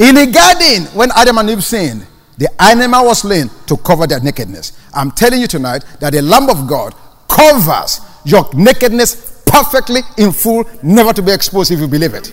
In 0.00 0.14
the 0.14 0.26
garden, 0.26 0.84
when 0.96 1.10
Adam 1.12 1.38
and 1.38 1.50
Eve 1.50 1.64
sinned, 1.64 2.06
the 2.38 2.48
animal 2.62 3.06
was 3.06 3.20
slain 3.20 3.50
to 3.66 3.76
cover 3.76 4.06
their 4.06 4.20
nakedness. 4.20 4.72
I'm 4.94 5.10
telling 5.10 5.40
you 5.40 5.46
tonight 5.46 5.84
that 6.00 6.12
the 6.12 6.22
Lamb 6.22 6.48
of 6.48 6.66
God 6.66 6.94
covers 7.28 8.00
your 8.24 8.48
nakedness 8.54 9.42
perfectly 9.46 10.00
in 10.16 10.32
full, 10.32 10.64
never 10.82 11.12
to 11.12 11.22
be 11.22 11.32
exposed 11.32 11.70
if 11.70 11.78
you 11.80 11.88
believe 11.88 12.14
it. 12.14 12.32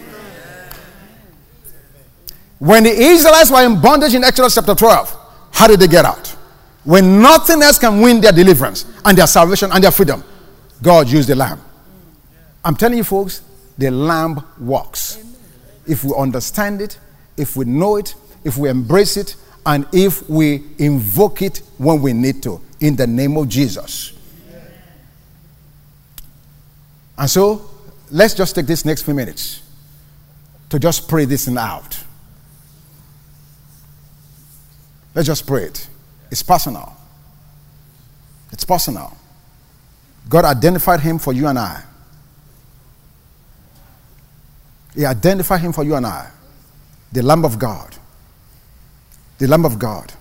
When 2.59 2.83
the 2.83 2.91
Israelites 2.91 3.51
were 3.51 3.65
in 3.65 3.81
bondage 3.81 4.13
in 4.13 4.23
Exodus 4.23 4.55
chapter 4.55 4.75
12, 4.75 5.17
how 5.51 5.67
did 5.67 5.79
they 5.79 5.87
get 5.87 6.05
out? 6.05 6.27
When 6.83 7.21
nothing 7.21 7.61
else 7.61 7.77
can 7.77 8.01
win 8.01 8.21
their 8.21 8.31
deliverance 8.31 8.85
and 9.05 9.17
their 9.17 9.27
salvation 9.27 9.71
and 9.71 9.83
their 9.83 9.91
freedom, 9.91 10.23
God 10.81 11.09
used 11.09 11.29
the 11.29 11.35
lamb. 11.35 11.61
I'm 12.63 12.75
telling 12.75 12.97
you, 12.97 13.03
folks, 13.03 13.41
the 13.77 13.91
lamb 13.91 14.43
works. 14.59 15.23
If 15.87 16.03
we 16.03 16.13
understand 16.17 16.81
it, 16.81 16.99
if 17.37 17.55
we 17.55 17.65
know 17.65 17.95
it, 17.95 18.15
if 18.43 18.57
we 18.57 18.69
embrace 18.69 19.17
it, 19.17 19.35
and 19.65 19.85
if 19.91 20.27
we 20.29 20.63
invoke 20.77 21.41
it 21.41 21.61
when 21.77 22.01
we 22.01 22.13
need 22.13 22.41
to, 22.43 22.61
in 22.79 22.95
the 22.95 23.07
name 23.07 23.37
of 23.37 23.49
Jesus. 23.49 24.13
And 27.17 27.29
so, 27.29 27.69
let's 28.09 28.33
just 28.33 28.55
take 28.55 28.65
this 28.65 28.85
next 28.85 29.03
few 29.03 29.13
minutes 29.13 29.61
to 30.69 30.79
just 30.79 31.09
pray 31.09 31.25
this 31.25 31.47
out. 31.49 31.99
Let's 35.13 35.27
just 35.27 35.45
pray 35.45 35.63
it. 35.63 35.87
It's 36.31 36.43
personal. 36.43 36.95
It's 38.51 38.63
personal. 38.63 39.17
God 40.29 40.45
identified 40.45 41.01
him 41.01 41.19
for 41.19 41.33
you 41.33 41.47
and 41.47 41.59
I. 41.59 41.83
He 44.95 45.05
identified 45.05 45.61
him 45.61 45.73
for 45.73 45.83
you 45.83 45.95
and 45.95 46.05
I. 46.05 46.29
The 47.11 47.23
Lamb 47.23 47.43
of 47.43 47.57
God. 47.57 47.95
The 49.39 49.47
Lamb 49.47 49.65
of 49.65 49.79
God. 49.79 50.13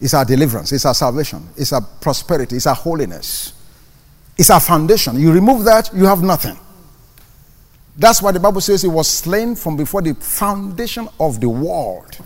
is 0.00 0.14
our 0.14 0.24
deliverance, 0.24 0.72
it's 0.72 0.84
our 0.86 0.94
salvation, 0.94 1.46
it's 1.56 1.72
our 1.72 1.80
prosperity, 1.80 2.56
it's 2.56 2.66
our 2.66 2.74
holiness, 2.74 3.52
it's 4.36 4.50
our 4.50 4.60
foundation. 4.60 5.18
You 5.18 5.32
remove 5.32 5.64
that, 5.64 5.90
you 5.94 6.04
have 6.04 6.22
nothing. 6.22 6.58
That's 7.96 8.20
why 8.20 8.32
the 8.32 8.40
Bible 8.40 8.60
says 8.60 8.82
he 8.82 8.88
was 8.88 9.08
slain 9.08 9.56
from 9.56 9.76
before 9.76 10.02
the 10.02 10.14
foundation 10.14 11.08
of 11.18 11.40
the 11.40 11.48
world 11.48 12.18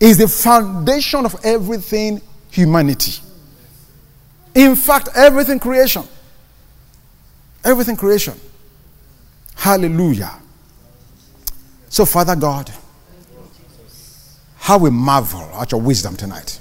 is 0.00 0.16
the 0.16 0.28
foundation 0.28 1.26
of 1.26 1.36
everything 1.44 2.22
humanity. 2.50 3.20
In 4.54 4.74
fact, 4.74 5.10
everything 5.14 5.60
creation. 5.60 6.04
Everything 7.62 7.96
creation. 7.96 8.34
Hallelujah. 9.54 10.32
So, 11.90 12.06
Father 12.06 12.34
God, 12.34 12.72
how 14.60 14.78
we 14.78 14.90
marvel 14.90 15.40
at 15.60 15.72
your 15.72 15.80
wisdom 15.80 16.16
tonight. 16.16 16.60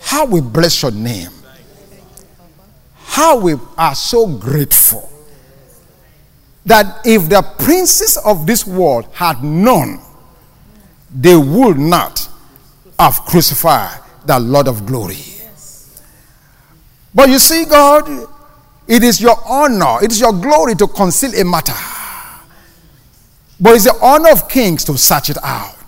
How 0.00 0.26
we 0.26 0.40
bless 0.40 0.82
your 0.82 0.92
name. 0.92 1.30
How 2.94 3.38
we 3.40 3.54
are 3.76 3.94
so 3.94 4.26
grateful 4.26 5.10
that 6.66 7.04
if 7.04 7.28
the 7.28 7.42
princes 7.58 8.16
of 8.18 8.46
this 8.46 8.66
world 8.66 9.08
had 9.12 9.42
known 9.42 10.00
they 11.14 11.36
would 11.36 11.78
not 11.78 12.28
have 12.98 13.14
crucified 13.26 14.00
the 14.24 14.38
Lord 14.38 14.68
of 14.68 14.86
glory. 14.86 15.18
But 17.14 17.28
you 17.28 17.38
see, 17.38 17.64
God, 17.64 18.08
it 18.86 19.02
is 19.02 19.20
your 19.20 19.36
honor, 19.46 20.02
it 20.02 20.12
is 20.12 20.20
your 20.20 20.32
glory 20.32 20.74
to 20.76 20.86
conceal 20.86 21.34
a 21.34 21.44
matter. 21.44 21.74
But 23.60 23.74
it's 23.74 23.84
the 23.84 23.98
honor 24.00 24.30
of 24.30 24.48
kings 24.48 24.84
to 24.84 24.96
search 24.96 25.30
it 25.30 25.38
out. 25.42 25.81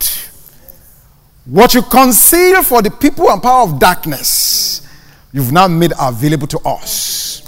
What 1.47 1.75
you 1.75 1.83
conceal 1.83 2.63
for 2.63 2.81
the 2.81 2.91
people 2.91 3.31
and 3.31 3.43
power 3.43 3.63
of 3.63 3.79
darkness, 3.79 4.81
you've 5.33 5.53
now 5.53 5.69
made 5.69 5.93
available 6.01 6.47
to 6.47 6.59
us. 6.61 7.43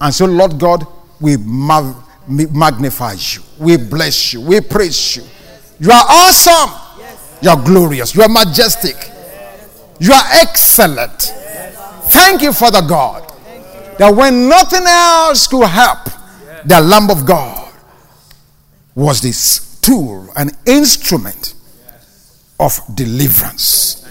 And 0.00 0.12
so, 0.12 0.26
Lord 0.26 0.58
God, 0.58 0.86
we 1.20 1.36
magnify 1.36 3.12
you, 3.12 3.42
we 3.58 3.76
bless 3.76 4.32
you, 4.32 4.40
we 4.40 4.60
praise 4.60 5.16
you. 5.16 5.22
You 5.78 5.90
are 5.90 6.04
awesome. 6.08 6.78
You 7.42 7.50
are 7.50 7.60
glorious. 7.60 8.14
You 8.14 8.22
are 8.22 8.28
majestic. 8.28 8.94
You 9.98 10.12
are 10.12 10.24
excellent. 10.34 11.34
Thank 12.10 12.42
you, 12.42 12.52
Father 12.52 12.82
God, 12.86 13.28
that 13.98 14.14
when 14.14 14.48
nothing 14.48 14.84
else 14.86 15.48
could 15.48 15.66
help, 15.66 16.04
the 16.64 16.80
Lamb 16.80 17.10
of 17.10 17.26
God 17.26 17.72
was 18.94 19.20
this 19.20 19.80
tool, 19.80 20.28
an 20.36 20.50
instrument 20.66 21.54
of 22.58 22.80
deliverance. 22.94 24.02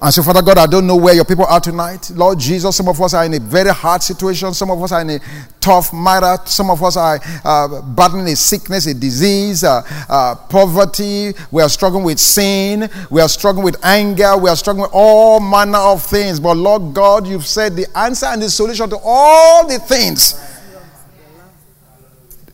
And 0.00 0.14
so, 0.14 0.22
Father 0.22 0.42
God, 0.42 0.58
I 0.58 0.66
don't 0.66 0.86
know 0.86 0.94
where 0.94 1.14
your 1.14 1.24
people 1.24 1.44
are 1.44 1.58
tonight. 1.58 2.08
Lord 2.14 2.38
Jesus, 2.38 2.76
some 2.76 2.88
of 2.88 3.00
us 3.02 3.14
are 3.14 3.24
in 3.24 3.34
a 3.34 3.40
very 3.40 3.70
hard 3.70 4.00
situation. 4.00 4.54
Some 4.54 4.70
of 4.70 4.80
us 4.80 4.92
are 4.92 5.00
in 5.00 5.10
a 5.10 5.20
tough 5.58 5.92
matter. 5.92 6.40
Some 6.46 6.70
of 6.70 6.80
us 6.84 6.96
are 6.96 7.18
uh, 7.44 7.82
battling 7.82 8.28
a 8.28 8.36
sickness, 8.36 8.86
a 8.86 8.94
disease, 8.94 9.64
uh, 9.64 9.82
uh, 10.08 10.36
poverty. 10.36 11.32
We 11.50 11.62
are 11.62 11.68
struggling 11.68 12.04
with 12.04 12.20
sin. 12.20 12.88
We 13.10 13.20
are 13.20 13.28
struggling 13.28 13.64
with 13.64 13.84
anger. 13.84 14.38
We 14.38 14.48
are 14.48 14.54
struggling 14.54 14.82
with 14.82 14.92
all 14.94 15.40
manner 15.40 15.78
of 15.78 16.04
things. 16.04 16.38
But, 16.38 16.56
Lord 16.56 16.94
God, 16.94 17.26
you've 17.26 17.46
said 17.46 17.74
the 17.74 17.86
answer 17.98 18.26
and 18.26 18.40
the 18.40 18.50
solution 18.50 18.88
to 18.90 18.98
all 19.02 19.66
the 19.66 19.80
things 19.80 20.40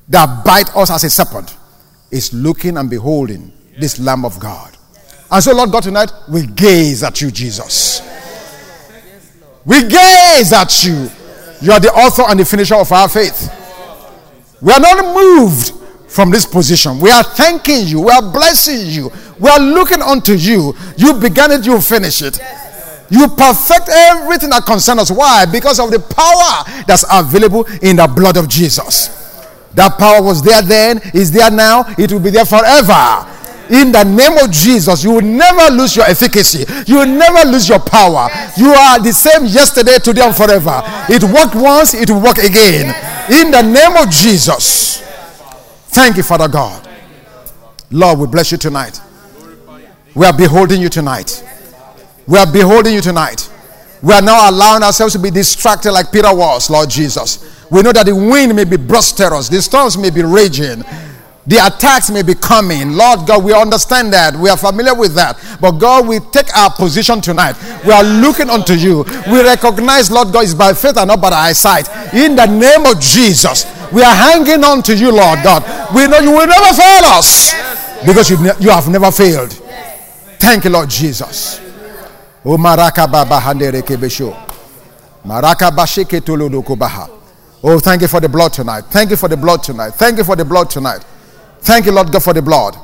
that 0.08 0.44
bite 0.46 0.74
us 0.74 0.90
as 0.90 1.04
a 1.04 1.10
serpent 1.10 1.54
is 2.10 2.32
looking 2.32 2.78
and 2.78 2.88
beholding 2.88 3.52
this 3.78 3.98
Lamb 3.98 4.24
of 4.24 4.40
God. 4.40 4.73
And 5.34 5.42
so, 5.42 5.52
Lord 5.52 5.72
God, 5.72 5.82
tonight 5.82 6.12
we 6.28 6.46
gaze 6.46 7.02
at 7.02 7.20
you, 7.20 7.28
Jesus. 7.28 8.00
We 9.64 9.80
gaze 9.80 10.52
at 10.52 10.84
you. 10.84 11.10
You 11.60 11.72
are 11.72 11.80
the 11.80 11.90
author 11.92 12.22
and 12.28 12.38
the 12.38 12.44
finisher 12.44 12.76
of 12.76 12.92
our 12.92 13.08
faith. 13.08 13.52
We 14.62 14.72
are 14.72 14.78
not 14.78 15.12
moved 15.12 15.72
from 16.06 16.30
this 16.30 16.46
position. 16.46 17.00
We 17.00 17.10
are 17.10 17.24
thanking 17.24 17.84
you. 17.88 18.02
We 18.02 18.10
are 18.12 18.22
blessing 18.22 18.86
you. 18.86 19.10
We 19.40 19.48
are 19.48 19.58
looking 19.58 20.02
unto 20.02 20.34
you. 20.34 20.72
You 20.96 21.14
began 21.14 21.50
it, 21.50 21.66
you 21.66 21.80
finish 21.80 22.22
it. 22.22 22.38
You 23.10 23.26
perfect 23.26 23.88
everything 23.88 24.50
that 24.50 24.62
concerns 24.64 25.00
us. 25.00 25.10
Why? 25.10 25.46
Because 25.46 25.80
of 25.80 25.90
the 25.90 25.98
power 25.98 26.84
that's 26.86 27.04
available 27.10 27.64
in 27.82 27.96
the 27.96 28.06
blood 28.06 28.36
of 28.36 28.48
Jesus. 28.48 29.08
That 29.74 29.98
power 29.98 30.22
was 30.22 30.44
there 30.44 30.62
then, 30.62 31.00
is 31.12 31.32
there 31.32 31.50
now, 31.50 31.92
it 31.98 32.12
will 32.12 32.20
be 32.20 32.30
there 32.30 32.44
forever. 32.44 33.28
In 33.70 33.92
the 33.92 34.04
name 34.04 34.36
of 34.38 34.50
Jesus, 34.50 35.02
you 35.02 35.12
will 35.12 35.22
never 35.22 35.74
lose 35.74 35.96
your 35.96 36.04
efficacy. 36.06 36.64
You 36.86 36.98
will 36.98 37.06
never 37.06 37.48
lose 37.48 37.68
your 37.68 37.80
power. 37.80 38.28
You 38.56 38.70
are 38.70 39.00
the 39.00 39.12
same 39.12 39.46
yesterday, 39.46 39.98
today, 39.98 40.22
and 40.22 40.36
forever. 40.36 40.82
It 41.08 41.22
worked 41.24 41.54
once, 41.54 41.94
it 41.94 42.10
will 42.10 42.20
work 42.20 42.38
again. 42.38 42.94
In 43.32 43.50
the 43.50 43.62
name 43.62 43.96
of 43.96 44.10
Jesus. 44.10 45.00
Thank 45.88 46.16
you, 46.16 46.22
Father 46.22 46.48
God. 46.48 46.88
Lord, 47.90 48.18
we 48.18 48.26
bless 48.26 48.52
you 48.52 48.58
tonight. 48.58 49.00
We 50.14 50.26
are 50.26 50.36
beholding 50.36 50.80
you 50.80 50.88
tonight. 50.88 51.44
We 52.26 52.38
are 52.38 52.50
beholding 52.50 52.94
you 52.94 53.00
tonight. 53.00 53.50
We 54.02 54.12
are 54.12 54.22
now 54.22 54.50
allowing 54.50 54.82
ourselves 54.82 55.14
to 55.14 55.18
be 55.18 55.30
distracted 55.30 55.92
like 55.92 56.12
Peter 56.12 56.34
was, 56.34 56.68
Lord 56.68 56.90
Jesus. 56.90 57.66
We 57.70 57.82
know 57.82 57.92
that 57.92 58.06
the 58.06 58.14
wind 58.14 58.54
may 58.54 58.64
be 58.64 58.76
boisterous, 58.76 59.48
the 59.48 59.62
storms 59.62 59.96
may 59.96 60.10
be 60.10 60.22
raging, 60.22 60.84
the 61.46 61.56
attacks 61.56 62.10
may 62.10 62.22
be 62.22 62.34
coming. 62.34 62.92
Lord 62.96 63.26
God, 63.26 63.44
we 63.44 63.52
understand 63.52 64.12
that. 64.14 64.34
We 64.34 64.48
are 64.48 64.56
familiar 64.56 64.94
with 64.94 65.14
that. 65.14 65.36
But 65.60 65.72
God, 65.72 66.08
we 66.08 66.18
take 66.32 66.48
our 66.56 66.70
position 66.70 67.20
tonight. 67.20 67.54
We 67.84 67.92
are 67.92 68.02
looking 68.02 68.48
unto 68.48 68.72
you. 68.72 69.04
We 69.30 69.42
recognize, 69.42 70.10
Lord 70.10 70.32
God, 70.32 70.44
is 70.44 70.54
by 70.54 70.72
faith 70.72 70.96
and 70.96 71.08
not 71.08 71.20
by 71.20 71.30
our 71.30 71.52
sight. 71.52 71.88
In 72.14 72.34
the 72.34 72.46
name 72.46 72.86
of 72.86 72.98
Jesus, 72.98 73.66
we 73.92 74.02
are 74.02 74.14
hanging 74.14 74.64
on 74.64 74.82
to 74.84 74.96
you, 74.96 75.12
Lord 75.12 75.40
God. 75.44 75.62
We 75.94 76.06
know 76.08 76.18
you 76.20 76.30
will 76.32 76.46
never 76.46 76.72
fail 76.72 77.04
us 77.12 77.52
because 78.06 78.30
you, 78.30 78.38
you 78.58 78.70
have 78.70 78.88
never 78.88 79.10
failed. 79.10 79.52
Thank 80.38 80.64
you, 80.64 80.70
Lord 80.70 80.88
Jesus. 80.88 81.60
Maraka 85.26 85.70
bashike 85.70 86.20
tolodokobaha. 86.20 87.10
Oh, 87.62 87.78
thank 87.78 88.02
you 88.02 88.08
for 88.08 88.20
the 88.20 88.28
blood 88.28 88.52
tonight. 88.52 88.84
Thank 88.90 89.10
you 89.10 89.16
for 89.16 89.28
the 89.28 89.36
blood 89.36 89.62
tonight. 89.62 89.90
Thank 89.94 90.18
you 90.18 90.24
for 90.24 90.36
the 90.36 90.44
blood 90.44 90.68
tonight. 90.68 91.02
Thank 91.64 91.86
you, 91.86 91.92
Lord 91.92 92.12
God, 92.12 92.22
for 92.22 92.34
the 92.34 92.42
blood. 92.42 92.76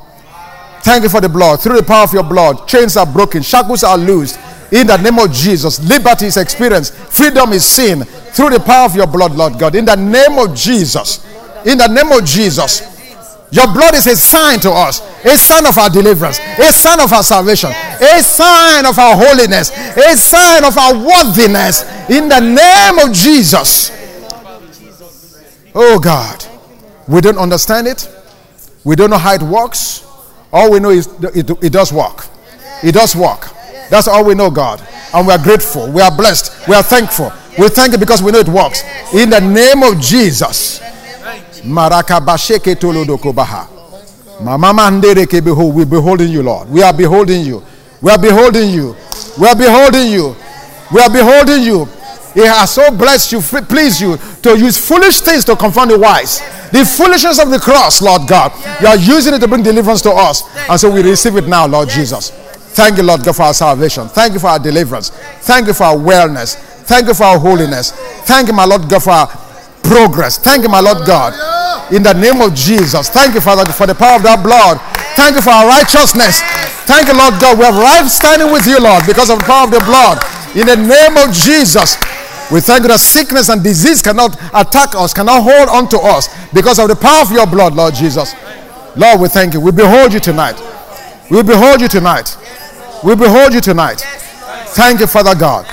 Thank 0.83 1.03
you 1.03 1.11
for 1.11 1.21
the 1.21 1.29
blood. 1.29 1.61
Through 1.61 1.77
the 1.77 1.83
power 1.83 2.05
of 2.05 2.12
your 2.14 2.25
blood, 2.25 2.66
chains 2.66 2.97
are 2.97 3.05
broken, 3.05 3.43
shackles 3.43 3.85
are 3.85 3.99
loosed. 3.99 4.40
In 4.73 4.87
the 4.87 4.97
name 4.97 5.19
of 5.19 5.31
Jesus, 5.31 5.79
liberty 5.87 6.27
is 6.27 6.38
experienced, 6.38 6.95
freedom 6.95 7.53
is 7.53 7.64
seen 7.64 8.05
through 8.05 8.51
the 8.51 8.61
power 8.61 8.87
of 8.87 8.97
your 8.97 9.07
blood, 9.07 9.33
Lord 9.33 9.59
God. 9.59 9.75
In 9.75 9.85
the 9.85 9.97
name 9.97 10.38
of 10.38 10.55
Jesus. 10.57 11.27
In 11.66 11.77
the 11.77 11.88
name 11.88 12.11
of 12.11 12.25
Jesus. 12.25 12.88
Your 13.53 13.66
blood 13.66 13.95
is 13.95 14.07
a 14.07 14.16
sign 14.16 14.61
to 14.61 14.71
us, 14.71 15.03
a 15.25 15.37
sign 15.37 15.66
of 15.66 15.77
our 15.77 15.90
deliverance, 15.90 16.38
a 16.38 16.73
sign 16.73 17.01
of 17.01 17.12
our 17.12 17.23
salvation, 17.23 17.71
a 17.71 18.23
sign 18.23 18.87
of 18.87 18.97
our 18.99 19.16
holiness, 19.16 19.71
a 19.97 20.16
sign 20.16 20.64
of 20.64 20.79
our 20.79 20.95
worthiness. 20.95 21.83
In 22.09 22.29
the 22.29 22.40
name 22.40 22.99
of 23.07 23.12
Jesus. 23.12 23.90
Oh 25.75 25.99
God, 25.99 26.47
we 27.07 27.21
don't 27.21 27.38
understand 27.38 27.87
it. 27.88 28.09
We 28.85 28.97
don't 28.97 29.11
know 29.11 29.19
how 29.19 29.35
it 29.35 29.43
works. 29.43 30.07
All 30.53 30.73
we 30.73 30.81
know 30.81 30.90
is 30.90 31.07
it, 31.23 31.51
it 31.62 31.73
does 31.73 31.93
work. 31.93 32.27
It 32.83 32.93
does 32.93 33.14
work. 33.14 33.49
That's 33.90 34.09
all 34.09 34.25
we 34.25 34.35
know, 34.35 34.51
God. 34.51 34.81
And 35.12 35.27
we 35.27 35.33
are 35.33 35.43
grateful. 35.43 35.90
We 35.90 36.01
are 36.01 36.14
blessed. 36.14 36.69
We 36.69 36.75
are 36.75 36.83
thankful. 36.83 37.33
We 37.59 37.69
thank 37.69 37.93
you 37.93 37.99
because 37.99 38.23
we 38.23 38.33
know 38.33 38.38
it 38.38 38.49
works. 38.49 38.83
In 39.12 39.31
the 39.31 39.40
name 39.40 39.83
of 39.83 40.01
Jesus. 40.01 40.81
Marakabasheke 41.64 42.75
tolodokobaha. 42.77 43.69
Behold, 45.45 45.75
we 45.75 45.85
beholding 45.85 46.31
you, 46.31 46.43
Lord. 46.43 46.71
We 46.71 46.83
are 46.83 46.93
beholding 46.95 47.45
you. 47.45 47.62
We 48.01 48.11
are 48.11 48.19
beholding 48.19 48.71
you. 48.71 48.97
We 49.38 49.47
are 49.47 49.57
beholding 49.57 50.11
you. 50.11 50.35
We 50.93 51.01
are 51.01 51.11
beholding 51.11 51.62
you. 51.62 51.87
He 52.35 52.40
has 52.47 52.71
so 52.73 52.90
blessed 52.90 53.33
you, 53.33 53.40
pleased 53.40 54.01
you 54.01 54.16
to 54.43 54.59
use 54.59 54.79
foolish 54.79 55.21
things 55.21 55.45
to 55.47 55.57
confound 55.57 55.90
the 55.90 55.99
wise. 55.99 56.40
The 56.71 56.85
foolishness 56.85 57.40
of 57.40 57.51
the 57.51 57.59
cross, 57.59 58.01
Lord 58.01 58.29
God. 58.29 58.53
You 58.81 58.87
are 58.87 58.97
using 58.97 59.35
it 59.35 59.40
to 59.40 59.49
bring 59.49 59.62
deliverance 59.62 60.03
to 60.03 60.11
us. 60.11 60.43
And 60.69 60.79
so 60.79 60.90
we 60.90 61.03
receive 61.03 61.37
it 61.37 61.49
now, 61.49 61.66
Lord 61.66 61.88
Jesus. 61.88 62.31
Thank 62.73 62.99
you, 62.99 63.03
Lord 63.03 63.25
God, 63.25 63.35
for 63.35 63.43
our 63.43 63.55
salvation. 63.55 64.09
Thank 64.09 64.35
you 64.35 64.38
for 64.38 64.47
our 64.47 64.59
deliverance. 64.59 65.11
Thank 65.43 65.66
you 65.66 65.75
for 65.75 65.85
our 65.85 65.97
wellness. 65.97 66.55
Thank 66.87 67.09
you 67.09 67.14
for 67.14 67.25
our 67.25 67.38
holiness. 67.38 67.90
Thank 68.27 68.47
you, 68.49 68.55
my 68.55 68.64
Lord 68.64 68.88
God, 68.88 69.03
for 69.03 69.11
our 69.11 69.27
progress. 69.83 70.38
Thank 70.38 70.62
you, 70.62 70.69
my 70.69 70.79
Lord 70.81 71.07
God. 71.07 71.35
In 71.93 72.05
the 72.05 72.14
name 72.14 72.40
of 72.40 72.55
Jesus. 72.55 73.09
Thank 73.11 73.35
you, 73.35 73.40
Father, 73.40 73.66
for 73.73 73.87
the 73.87 73.95
power 73.95 74.16
of 74.16 74.23
that 74.23 74.43
blood. 74.43 74.79
Thank 75.19 75.35
you 75.35 75.43
for 75.43 75.51
our 75.51 75.66
righteousness. 75.66 76.38
Thank 76.87 77.09
you, 77.11 77.19
Lord 77.19 77.35
God. 77.43 77.59
We 77.59 77.64
have 77.64 77.75
right 77.75 78.07
standing 78.07 78.53
with 78.55 78.66
you, 78.66 78.79
Lord, 78.79 79.03
because 79.07 79.31
of 79.31 79.43
the 79.43 79.45
power 79.45 79.66
of 79.66 79.75
the 79.75 79.83
blood. 79.83 80.23
In 80.55 80.66
the 80.71 80.79
name 80.79 81.19
of 81.19 81.35
Jesus. 81.35 81.99
We 82.52 82.60
thank 82.60 82.82
you 82.82 82.88
that 82.88 82.98
sickness 83.00 83.48
and 83.48 83.62
disease 83.62 84.02
cannot 84.02 84.34
attack 84.52 84.94
us, 84.96 85.14
cannot 85.14 85.42
hold 85.42 85.68
on 85.68 85.88
to 85.90 85.98
us 85.98 86.28
because 86.52 86.78
of 86.78 86.88
the 86.88 86.96
power 86.96 87.22
of 87.22 87.30
your 87.30 87.46
blood, 87.46 87.74
Lord 87.74 87.94
Jesus. 87.94 88.34
Lord, 88.96 89.20
we 89.20 89.28
thank 89.28 89.54
you. 89.54 89.60
We 89.60 89.70
behold 89.70 90.12
you 90.12 90.18
tonight. 90.20 90.58
We 91.30 91.42
behold 91.42 91.80
you 91.80 91.88
tonight. 91.88 92.36
We 93.04 93.14
behold 93.14 93.54
you 93.54 93.60
tonight. 93.60 94.00
Thank 94.74 95.00
you, 95.00 95.06
Father 95.06 95.34
God. 95.34 95.64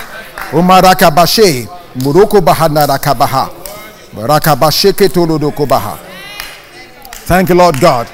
Umaraka 0.52 1.10
bashe, 1.12 1.68
muruko 1.96 2.42
bahana 2.42 2.86
rakabaha. 2.88 3.50
Rakabasheke 4.16 5.10
tolodoko 5.10 5.68
baha. 5.68 5.98
Thank 7.26 7.50
you, 7.50 7.56
Lord 7.56 7.80
God. 7.82 8.08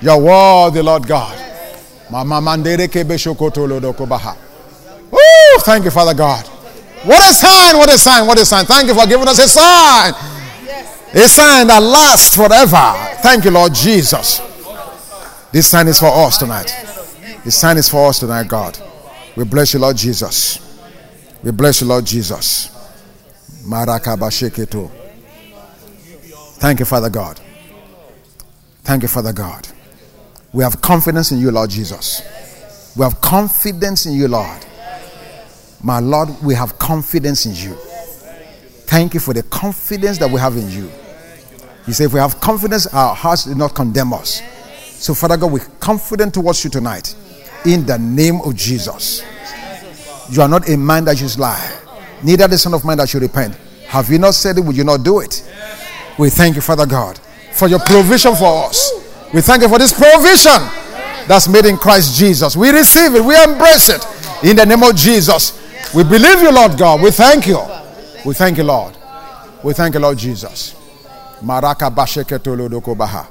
You're 0.00 0.18
worthy, 0.18 0.82
Lord 0.82 1.06
God. 1.06 1.38
Mama 2.10 2.40
mandere 2.40 2.88
kebeshoko 2.88 3.50
tolodoko 3.50 4.06
baha. 4.08 4.34
Thank 5.60 5.84
you, 5.84 5.90
Father 5.90 6.14
God. 6.14 6.48
What 7.04 7.30
a 7.30 7.32
sign, 7.32 7.76
what 7.76 7.88
a 7.88 7.98
sign, 7.98 8.26
what 8.26 8.38
a 8.38 8.44
sign. 8.44 8.64
Thank 8.64 8.88
you 8.88 8.94
for 8.94 9.06
giving 9.06 9.28
us 9.28 9.38
a 9.38 9.48
sign. 9.48 10.14
A 11.14 11.28
sign 11.28 11.66
that 11.68 11.82
lasts 11.82 12.36
forever. 12.36 12.92
Thank 13.22 13.44
you, 13.44 13.50
Lord 13.50 13.74
Jesus. 13.74 14.40
This 15.52 15.68
sign 15.68 15.88
is 15.88 15.98
for 15.98 16.08
us 16.08 16.38
tonight. 16.38 16.74
This 17.44 17.56
sign 17.56 17.78
is 17.78 17.88
for 17.88 18.08
us 18.08 18.18
tonight, 18.18 18.48
God. 18.48 18.78
We 19.36 19.44
bless 19.44 19.72
you, 19.72 19.80
Lord 19.80 19.96
Jesus. 19.96 20.58
We 21.42 21.50
bless 21.52 21.80
you, 21.80 21.86
Lord 21.86 22.04
Jesus. 22.04 22.68
Marakabasheketo. 23.64 24.90
Thank 26.58 26.80
you, 26.80 26.84
Father 26.84 27.08
God. 27.08 27.40
Thank 28.82 29.02
you, 29.02 29.08
Father 29.08 29.32
God. 29.32 29.68
We 30.52 30.64
have 30.64 30.80
confidence 30.80 31.30
in 31.30 31.38
you, 31.38 31.50
Lord 31.50 31.70
Jesus. 31.70 32.22
We 32.96 33.04
have 33.04 33.20
confidence 33.20 34.06
in 34.06 34.14
you, 34.14 34.28
Lord. 34.28 34.66
My 35.82 36.00
Lord, 36.00 36.30
we 36.42 36.54
have 36.54 36.78
confidence 36.78 37.46
in 37.46 37.54
you. 37.54 37.76
Thank 38.86 39.14
you 39.14 39.20
for 39.20 39.34
the 39.34 39.42
confidence 39.44 40.18
that 40.18 40.30
we 40.30 40.40
have 40.40 40.56
in 40.56 40.70
you. 40.70 40.90
You 41.86 41.92
say, 41.92 42.04
if 42.04 42.12
we 42.12 42.20
have 42.20 42.40
confidence, 42.40 42.86
our 42.88 43.14
hearts 43.14 43.44
do 43.44 43.54
not 43.54 43.74
condemn 43.74 44.12
us. 44.12 44.42
So, 44.94 45.14
Father 45.14 45.36
God, 45.36 45.52
we're 45.52 45.64
confident 45.80 46.34
towards 46.34 46.64
you 46.64 46.70
tonight. 46.70 47.14
In 47.64 47.86
the 47.86 47.98
name 47.98 48.40
of 48.40 48.56
Jesus. 48.56 49.22
You 50.30 50.42
are 50.42 50.48
not 50.48 50.68
a 50.68 50.76
man 50.76 51.04
that 51.06 51.18
should 51.18 51.38
lie, 51.38 51.78
neither 52.22 52.46
the 52.46 52.58
Son 52.58 52.74
of 52.74 52.84
Man 52.84 52.98
that 52.98 53.08
should 53.08 53.22
repent. 53.22 53.54
Have 53.86 54.10
you 54.10 54.18
not 54.18 54.34
said 54.34 54.58
it? 54.58 54.60
Would 54.60 54.76
you 54.76 54.84
not 54.84 55.02
do 55.02 55.20
it? 55.20 55.42
We 56.18 56.30
thank 56.30 56.56
you, 56.56 56.60
Father 56.60 56.84
God, 56.84 57.18
for 57.52 57.68
your 57.68 57.78
provision 57.78 58.34
for 58.34 58.66
us. 58.66 58.92
We 59.32 59.40
thank 59.40 59.62
you 59.62 59.68
for 59.68 59.78
this 59.78 59.92
provision 59.92 60.60
that's 61.26 61.48
made 61.48 61.64
in 61.64 61.76
Christ 61.76 62.18
Jesus. 62.18 62.56
We 62.56 62.70
receive 62.70 63.14
it, 63.14 63.24
we 63.24 63.34
embrace 63.42 63.88
it 63.88 64.04
in 64.42 64.56
the 64.56 64.66
name 64.66 64.82
of 64.82 64.94
Jesus. 64.94 65.67
We 65.94 66.04
believe 66.04 66.42
you, 66.42 66.52
Lord 66.52 66.76
God. 66.78 67.00
We 67.00 67.10
thank 67.10 67.46
you. 67.46 67.58
We 68.24 68.34
thank 68.34 68.58
you, 68.58 68.64
Lord. 68.64 68.94
We 69.62 69.72
thank 69.72 69.94
you, 69.94 70.00
Lord 70.00 70.18
Jesus. 70.18 70.74
Maraka 71.42 71.90
basheke 71.90 72.38
tolodoko 72.38 72.96
baha. 72.96 73.26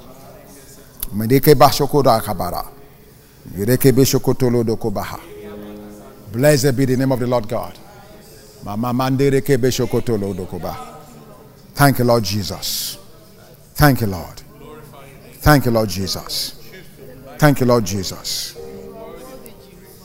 Medeke 1.13 1.53
bashoko 1.55 2.03
da 2.03 2.19
kabara. 2.19 2.65
Yureke 3.55 3.91
beshoko 3.91 4.33
tolodoko 4.33 4.91
baha. 4.91 5.19
Blessed 6.31 6.75
be 6.75 6.85
the 6.85 6.97
name 6.97 7.11
of 7.11 7.19
the 7.19 7.27
Lord 7.27 7.47
God. 7.47 7.77
Mama 8.63 8.91
mandereke 8.91 9.57
beshoko 9.57 10.01
tolodoko 10.01 10.59
baha. 10.59 10.95
Thank 11.75 11.99
you, 11.99 12.05
Lord 12.05 12.23
Jesus. 12.23 12.97
Thank 13.75 14.01
you, 14.01 14.07
Lord. 14.07 14.41
Thank 15.41 15.65
you, 15.65 15.71
Lord 15.71 15.89
Jesus. 15.89 16.55
Thank 17.37 17.59
you, 17.59 17.67
Lord 17.67 17.85
Jesus. 17.85 18.57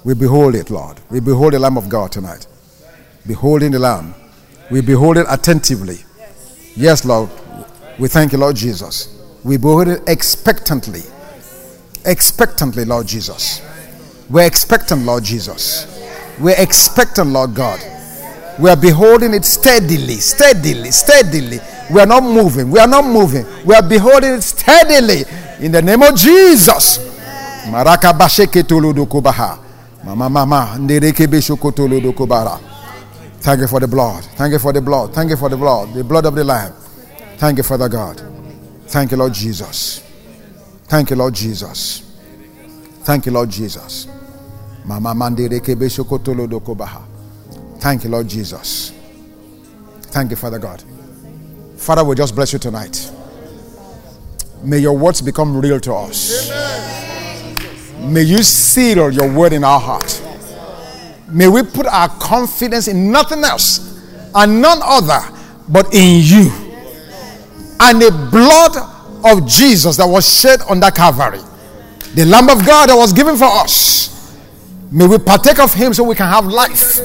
We 0.05 0.15
behold 0.15 0.55
it, 0.55 0.71
Lord. 0.71 0.99
We 1.11 1.21
behold 1.21 1.53
the 1.53 1.59
Lamb 1.59 1.79
of 1.79 1.89
God 1.89 2.11
tonight. 2.11 2.47
Beholding 3.27 3.71
the 3.71 3.79
Lamb. 3.79 4.15
We 4.71 4.81
behold 4.81 5.17
it 5.17 5.27
attentively. 5.29 5.99
Yes, 6.75 7.05
Lord. 7.05 7.31
We 7.99 8.09
thank 8.09 8.33
you, 8.33 8.39
Lord 8.39 8.57
Jesus. 8.57 9.17
We 9.45 9.59
behold 9.59 9.89
it 9.89 10.03
expectantly. 10.09 11.03
Expectantly, 12.05 12.85
Lord 12.85 13.07
Jesus. 13.07 13.63
We're 14.29 14.47
expectant, 14.47 15.05
Lord 15.05 15.23
Jesus. 15.25 15.87
We're 16.41 16.61
expectant, 16.61 17.31
Lord 17.31 17.55
God. 17.55 17.81
We 18.59 18.71
are 18.71 18.77
beholding 18.77 19.35
it 19.35 19.45
steadily, 19.45 20.17
steadily, 20.17 20.91
steadily. 20.91 21.61
We 21.93 22.01
are 22.01 22.07
not 22.07 22.23
moving. 22.23 22.71
We 22.71 22.79
are 22.81 22.89
not 22.89 23.05
moving. 23.05 23.47
We 23.65 23.75
are 23.75 23.83
beholding 23.87 24.35
it 24.35 24.43
steadily 24.43 25.25
in 25.61 25.71
the 25.71 25.83
name 25.83 26.03
of 26.03 26.17
Jesus. 26.17 26.99
Maraka 27.71 28.13
basheke 28.13 28.63
tuludukubaha. 28.63 29.59
Mama 30.05 30.29
mama 30.29 30.79
ndereke 30.79 31.27
beshokotoludukubara. 31.27 32.59
Thank 33.41 33.61
you 33.61 33.69
for 33.69 33.81
the 33.81 33.87
blood. 33.87 34.25
Thank 34.37 34.53
you 34.53 34.59
for 34.59 34.73
the 34.73 34.81
blood. 34.81 35.13
Thank 35.13 35.31
you 35.31 35.37
for 35.37 35.49
the 35.49 35.57
blood. 35.57 35.95
The 35.95 36.05
blood 36.05 36.27
of 36.27 36.35
the 36.35 36.45
Lamb. 36.45 36.73
Thank 37.39 37.59
you, 37.59 37.65
Father 37.65 37.89
God. 37.89 38.23
Thank 38.87 39.11
you, 39.11 39.17
Lord 39.17 39.33
Jesus. 39.33 40.03
Thank 40.85 41.11
you, 41.11 41.17
Lord 41.17 41.35
Jesus. 41.35 42.03
Thank 43.03 43.27
you, 43.27 43.33
Lord 43.33 43.51
Jesus. 43.51 44.07
Mama. 44.85 45.15
Thank 47.79 48.05
you, 48.05 48.11
Lord 48.11 48.29
Jesus. 48.29 48.93
Thank 50.03 50.31
you, 50.31 50.37
Father 50.37 50.59
God. 50.59 50.85
Father, 51.77 52.05
we 52.05 52.15
just 52.15 52.37
bless 52.37 52.53
you 52.53 52.61
tonight. 52.61 53.11
May 54.63 54.79
your 54.79 54.97
words 54.97 55.21
become 55.21 55.61
real 55.61 55.81
to 55.81 55.95
us. 55.95 56.49
May 58.03 58.23
you 58.23 58.43
seal 58.43 59.11
your 59.11 59.33
word 59.33 59.53
in 59.53 59.65
our 59.65 59.81
heart. 59.81 60.21
May 61.29 61.49
we 61.49 61.63
put 61.63 61.87
our 61.87 62.09
confidence 62.09 62.89
in 62.89 63.11
nothing 63.11 63.43
else 63.45 64.01
and 64.35 64.61
none 64.61 64.79
other 64.83 65.21
but 65.69 65.95
in 65.95 66.21
you 66.23 66.51
and 67.83 68.01
the 68.01 68.11
blood 68.31 68.77
of 69.25 69.47
Jesus 69.49 69.97
that 69.97 70.07
was 70.07 70.29
shed 70.29 70.61
on 70.69 70.79
that 70.81 70.95
Calvary, 70.95 71.41
the 72.15 72.25
Lamb 72.25 72.49
of 72.49 72.65
God 72.65 72.89
that 72.89 72.97
was 72.97 73.13
given 73.13 73.37
for 73.37 73.47
us. 73.47 74.39
May 74.91 75.07
we 75.07 75.19
partake 75.19 75.59
of 75.59 75.73
Him 75.75 75.93
so 75.95 76.05
we 76.05 76.15
can 76.15 76.29
have 76.29 76.47
life. 76.47 76.99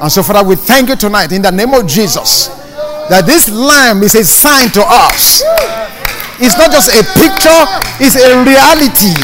And 0.00 0.10
so, 0.10 0.22
Father, 0.22 0.46
we 0.46 0.56
thank 0.56 0.88
you 0.88 0.96
tonight 0.96 1.32
in 1.32 1.42
the 1.42 1.50
name 1.50 1.72
of 1.72 1.86
Jesus 1.86 2.48
that 3.08 3.24
this 3.26 3.48
lamb 3.48 4.02
is 4.02 4.14
a 4.14 4.24
sign 4.24 4.68
to 4.70 4.82
us. 4.82 5.42
It's 6.42 6.58
not 6.58 6.72
just 6.72 6.90
a 6.90 7.06
picture, 7.14 7.62
it's 8.02 8.16
a 8.16 8.42
reality. 8.42 9.14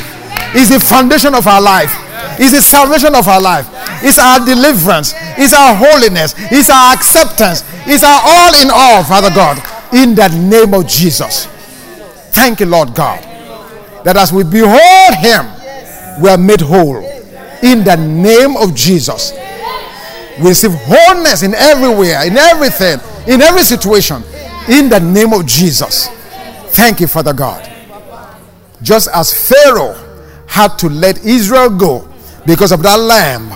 It's 0.55 0.71
the 0.71 0.81
foundation 0.81 1.35
of 1.35 1.47
our 1.47 1.61
life, 1.61 1.95
it's 2.39 2.53
the 2.53 2.63
salvation 2.63 3.15
of 3.15 3.29
our 3.29 3.41
life. 3.41 3.69
It's 4.03 4.19
our 4.19 4.45
deliverance. 4.45 5.15
It's 5.39 5.55
our 5.55 5.75
holiness. 5.77 6.35
It's 6.51 6.71
our 6.71 6.93
acceptance. 6.93 7.63
It's 7.87 8.03
our 8.03 8.21
all 8.25 8.55
in 8.61 8.69
all, 8.73 9.05
Father 9.05 9.31
God, 9.31 9.63
in 9.95 10.15
the 10.15 10.29
name 10.29 10.75
of 10.75 10.87
Jesus. 10.87 11.47
Thank 12.35 12.61
you, 12.61 12.67
Lord 12.67 12.95
God, 12.95 13.23
that 14.05 14.17
as 14.17 14.33
we 14.33 14.43
behold 14.43 15.15
Him, 15.19 15.47
we 16.21 16.29
are 16.29 16.39
made 16.39 16.61
whole 16.61 16.99
in 17.63 17.85
the 17.85 17.97
name 17.97 18.57
of 18.57 18.75
Jesus. 18.75 19.33
We 20.41 20.49
receive 20.49 20.73
wholeness 20.75 21.43
in 21.43 21.55
everywhere, 21.55 22.27
in 22.27 22.37
everything, 22.37 22.99
in 23.29 23.41
every 23.41 23.63
situation, 23.63 24.23
in 24.69 24.89
the 24.89 24.99
name 24.99 25.33
of 25.33 25.47
Jesus. 25.47 26.09
Thank 26.75 27.01
you, 27.01 27.07
Father 27.07 27.33
God. 27.33 27.69
Just 28.83 29.09
as 29.15 29.33
Pharaoh 29.49 30.12
had 30.53 30.77
to 30.77 30.89
let 30.89 31.25
Israel 31.25 31.71
go 31.71 32.07
because 32.45 32.73
of 32.73 32.83
that 32.83 33.01
lamb, 33.01 33.49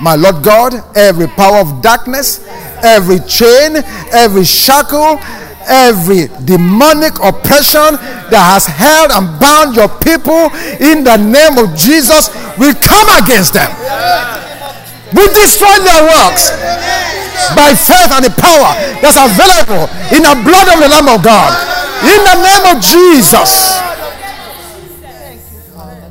my 0.00 0.14
Lord 0.14 0.44
God, 0.46 0.70
every 0.94 1.26
power 1.26 1.58
of 1.58 1.82
darkness, 1.82 2.46
every 2.86 3.18
chain, 3.26 3.82
every 4.14 4.46
shackle, 4.46 5.18
every 5.66 6.30
demonic 6.46 7.18
oppression 7.18 7.98
that 8.30 8.38
has 8.54 8.70
held 8.70 9.10
and 9.10 9.26
bound 9.42 9.74
your 9.74 9.90
people 9.98 10.54
in 10.78 11.02
the 11.02 11.18
name 11.18 11.58
of 11.58 11.74
Jesus, 11.74 12.30
we 12.54 12.70
come 12.78 13.10
against 13.18 13.58
them. 13.58 13.74
We 15.10 15.26
destroy 15.34 15.74
their 15.82 16.06
works 16.06 16.54
by 17.58 17.74
faith 17.74 18.14
and 18.14 18.30
the 18.30 18.34
power 18.38 18.78
that's 19.02 19.18
available 19.18 19.90
in 20.14 20.22
the 20.22 20.38
blood 20.46 20.70
of 20.70 20.78
the 20.78 20.86
Lamb 20.86 21.10
of 21.10 21.18
God. 21.18 21.50
In 22.06 22.20
the 22.22 22.36
name 22.46 22.64
of 22.70 22.78
Jesus. 22.78 23.73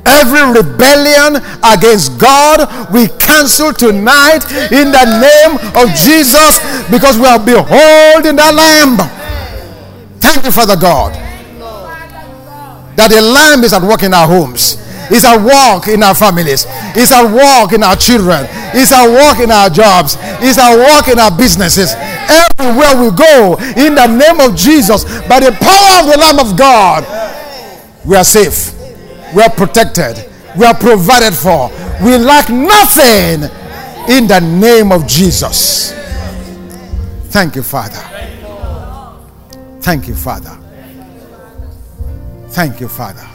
Every 0.06 0.44
rebellion 0.52 1.40
against 1.64 2.18
God, 2.18 2.92
we 2.92 3.08
cancel 3.18 3.72
tonight 3.72 4.44
in 4.70 4.92
the 4.92 5.04
name 5.20 5.56
of 5.72 5.88
Jesus 5.96 6.60
because 6.90 7.16
we 7.18 7.24
are 7.26 7.40
beholding 7.40 8.36
the 8.36 8.52
Lamb. 8.52 8.98
Thank 10.20 10.44
you, 10.44 10.52
Father 10.52 10.76
God, 10.76 11.14
that 12.96 13.08
the 13.08 13.20
Lamb 13.20 13.64
is 13.64 13.72
at 13.72 13.82
work 13.82 14.02
in 14.02 14.12
our 14.12 14.26
homes. 14.26 14.76
It's 15.10 15.24
at 15.24 15.36
work 15.36 15.88
in 15.88 16.02
our 16.02 16.14
families. 16.14 16.66
It's 16.96 17.12
at 17.12 17.24
work 17.28 17.72
in 17.72 17.82
our 17.82 17.96
children. 17.96 18.46
It's 18.72 18.92
at 18.92 19.06
work 19.06 19.40
in 19.40 19.50
our 19.50 19.68
jobs. 19.68 20.16
It's 20.40 20.58
at 20.58 20.76
work 20.76 21.08
in 21.08 21.18
our 21.18 21.36
businesses. 21.36 21.94
Everywhere 21.94 22.96
we 22.96 23.16
go, 23.16 23.56
in 23.76 23.94
the 23.94 24.06
name 24.06 24.40
of 24.40 24.56
Jesus, 24.56 25.04
by 25.28 25.40
the 25.40 25.52
power 25.52 26.00
of 26.00 26.12
the 26.12 26.18
Lamb 26.18 26.38
of 26.38 26.56
God, 26.56 27.04
we 28.04 28.16
are 28.16 28.24
safe. 28.24 28.73
We 29.34 29.42
are 29.42 29.50
protected. 29.50 30.30
We 30.56 30.64
are 30.64 30.74
provided 30.74 31.34
for. 31.34 31.70
We 32.02 32.16
lack 32.18 32.48
nothing 32.50 33.42
in 34.08 34.26
the 34.28 34.40
name 34.40 34.92
of 34.92 35.06
Jesus. 35.06 35.92
Thank 37.30 37.56
you, 37.56 37.62
Father. 37.62 38.02
Thank 39.80 40.08
you, 40.08 40.14
Father. 40.14 40.56
Thank 42.48 42.80
you, 42.80 42.88
Father. 42.88 43.26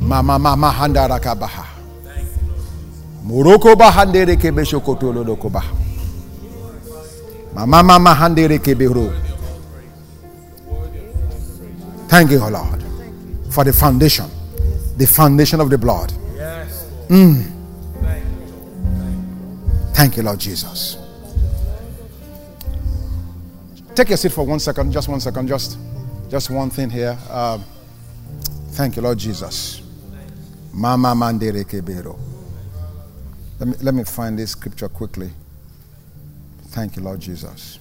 Mama 0.00 0.38
mama 0.38 0.70
handara 0.70 1.20
kabaha. 1.20 1.66
Moroko 3.26 3.76
bahandere 3.76 4.36
kebe 4.36 4.64
shokotolo 4.64 5.24
dokoba. 5.24 5.62
Mama 7.54 7.82
mama 7.82 8.14
handere 8.14 8.58
kebero. 8.58 9.12
Thank 12.08 12.30
you, 12.30 12.38
Lord, 12.38 12.82
for 13.50 13.64
the 13.64 13.72
foundation, 13.72 14.30
the 14.98 15.06
foundation 15.06 15.60
of 15.60 15.70
the 15.70 15.78
blood. 15.78 16.12
Mm. 17.08 17.54
Thank 19.94 20.16
you, 20.16 20.22
Lord 20.24 20.40
Jesus. 20.40 20.98
Take 23.94 24.10
your 24.10 24.18
seat 24.18 24.32
for 24.32 24.44
one 24.44 24.60
second, 24.60 24.92
just 24.92 25.08
one 25.08 25.20
second, 25.20 25.48
just, 25.48 25.78
just 26.28 26.50
one 26.50 26.70
thing 26.70 26.90
here. 26.90 27.16
Um, 27.30 27.64
thank 28.72 28.96
you, 28.96 29.02
Lord 29.02 29.18
Jesus. 29.18 29.82
Mama 30.72 31.14
mandere 31.14 31.64
kebero. 31.64 32.18
Let 33.58 33.68
me, 33.68 33.74
let 33.82 33.94
me 33.94 34.04
find 34.04 34.38
this 34.38 34.50
scripture 34.52 34.88
quickly. 34.88 35.30
Thank 36.70 36.96
you, 36.96 37.02
Lord 37.02 37.20
Jesus. 37.20 37.78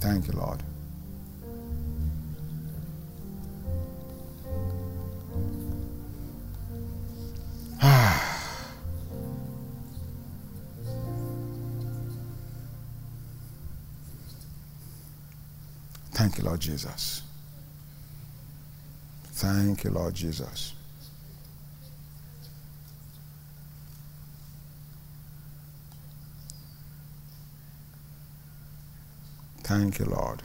Thank 0.00 0.26
you, 0.28 0.32
Lord. 0.34 0.62
Thank 16.12 16.38
you, 16.38 16.44
Lord 16.44 16.60
Jesus. 16.60 17.22
Thank 19.32 19.84
you, 19.84 19.90
Lord 19.90 20.14
Jesus. 20.14 20.72
Thank 29.62 29.98
you, 29.98 30.06
Lord. 30.06 30.42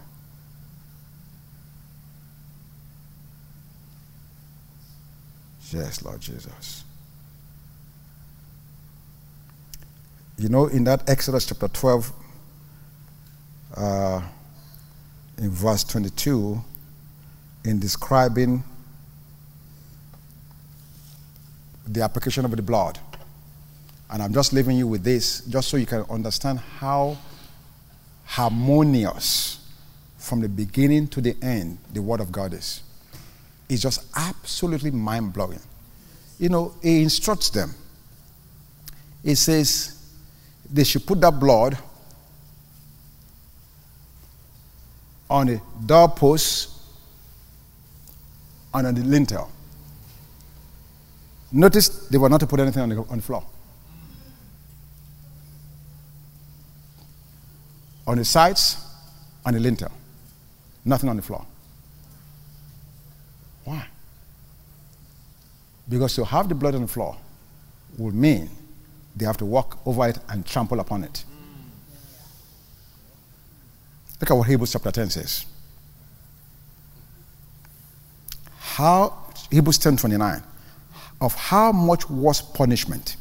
Yes, 5.71 6.03
Lord 6.03 6.19
Jesus. 6.19 6.84
You 10.41 10.49
know, 10.49 10.65
in 10.65 10.85
that 10.85 11.07
Exodus 11.07 11.45
chapter 11.45 11.67
12, 11.67 12.11
uh, 13.77 14.21
in 15.37 15.51
verse 15.51 15.83
22, 15.83 16.59
in 17.65 17.79
describing 17.79 18.63
the 21.87 22.01
application 22.01 22.43
of 22.43 22.55
the 22.55 22.61
blood, 22.63 22.97
and 24.09 24.23
I'm 24.23 24.33
just 24.33 24.51
leaving 24.51 24.77
you 24.77 24.87
with 24.87 25.03
this 25.03 25.41
just 25.41 25.69
so 25.69 25.77
you 25.77 25.85
can 25.85 26.05
understand 26.09 26.57
how 26.57 27.19
harmonious 28.25 29.59
from 30.17 30.41
the 30.41 30.49
beginning 30.49 31.07
to 31.09 31.21
the 31.21 31.35
end 31.43 31.77
the 31.93 32.01
Word 32.01 32.19
of 32.19 32.31
God 32.31 32.55
is. 32.55 32.81
It's 33.69 33.83
just 33.83 34.07
absolutely 34.15 34.89
mind 34.89 35.33
blowing. 35.33 35.59
You 36.39 36.49
know, 36.49 36.73
He 36.81 37.03
instructs 37.03 37.51
them. 37.51 37.75
He 39.23 39.35
says 39.35 40.00
they 40.72 40.84
should 40.84 41.05
put 41.05 41.19
that 41.22 41.39
blood 41.39 41.78
on 45.30 45.47
the 45.47 45.61
doorpost 45.86 46.69
and 48.74 48.88
on 48.88 48.95
the 48.95 49.01
lintel. 49.01 49.49
Notice 51.51 51.89
they 52.07 52.17
were 52.17 52.30
not 52.30 52.39
to 52.39 52.47
put 52.47 52.59
anything 52.59 52.84
on 52.84 52.89
the, 52.89 52.97
on 53.09 53.17
the 53.17 53.22
floor. 53.22 53.43
On 58.07 58.17
the 58.17 58.26
sides, 58.26 58.78
on 59.45 59.53
the 59.53 59.59
lintel. 59.59 59.91
Nothing 60.86 61.09
on 61.09 61.17
the 61.17 61.22
floor. 61.22 61.45
Why? 63.65 63.86
Because 65.88 66.15
to 66.15 66.26
have 66.26 66.47
the 66.47 66.55
blood 66.55 66.76
on 66.76 66.82
the 66.82 66.88
floor 66.88 67.17
will 67.97 68.13
mean 68.13 68.49
they 69.16 69.26
have 69.26 69.38
to 69.38 69.45
walk 69.45 69.80
over 69.86 70.07
it 70.07 70.20
and 70.30 70.45
trample 70.45 70.80
upon 70.80 71.03
it. 71.03 71.24
Look 74.20 74.32
at 74.32 74.34
what 74.36 74.47
Hebrews 74.47 74.74
chapter 74.74 74.91
10 74.91 75.09
says. 75.09 75.45
How 78.59 79.18
Hebrews 79.49 79.80
10 79.80 79.97
29. 79.97 80.43
Of 81.20 81.36
how 81.36 81.72
much 81.72 82.09
worse 82.09 82.41
punishment 82.41 83.16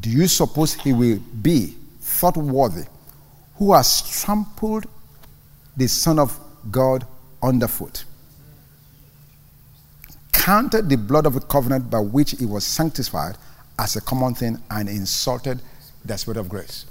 do 0.00 0.10
you 0.10 0.26
suppose 0.26 0.74
he 0.74 0.92
will 0.92 1.18
be 1.42 1.74
thought 2.00 2.36
worthy 2.36 2.84
who 3.56 3.72
has 3.72 4.02
trampled 4.22 4.86
the 5.76 5.86
Son 5.86 6.18
of 6.18 6.38
God 6.70 7.06
underfoot? 7.42 8.04
Counted 10.32 10.88
the 10.88 10.96
blood 10.96 11.26
of 11.26 11.34
the 11.34 11.40
covenant 11.40 11.90
by 11.90 11.98
which 11.98 12.32
he 12.32 12.46
was 12.46 12.64
sanctified 12.64 13.36
as 13.78 13.96
a 13.96 14.00
common 14.00 14.34
thing 14.34 14.60
and 14.70 14.88
insulted 14.88 15.60
the 16.04 16.16
Spirit 16.16 16.38
of 16.38 16.48
grace. 16.48 16.86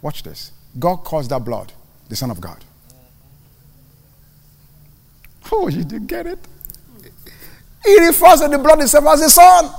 Watch 0.00 0.22
this. 0.22 0.52
God 0.78 0.96
calls 0.96 1.28
that 1.28 1.44
blood 1.44 1.72
the 2.08 2.16
Son 2.16 2.30
of 2.30 2.40
God. 2.40 2.64
Oh, 5.50 5.68
you 5.68 5.84
didn't 5.84 6.06
get 6.06 6.26
it? 6.26 6.38
He 7.84 7.98
refers 8.06 8.40
to 8.40 8.48
the 8.48 8.58
blood 8.58 8.80
itself 8.80 9.04
as 9.06 9.20
the 9.20 9.28
Son. 9.28 9.70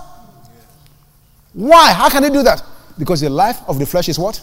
Why? 1.53 1.93
How 1.93 2.09
can 2.09 2.23
he 2.23 2.29
do 2.29 2.43
that? 2.43 2.63
Because 2.97 3.21
the 3.21 3.29
life 3.29 3.59
of 3.67 3.79
the 3.79 3.85
flesh 3.85 4.09
is 4.09 4.19
what? 4.19 4.41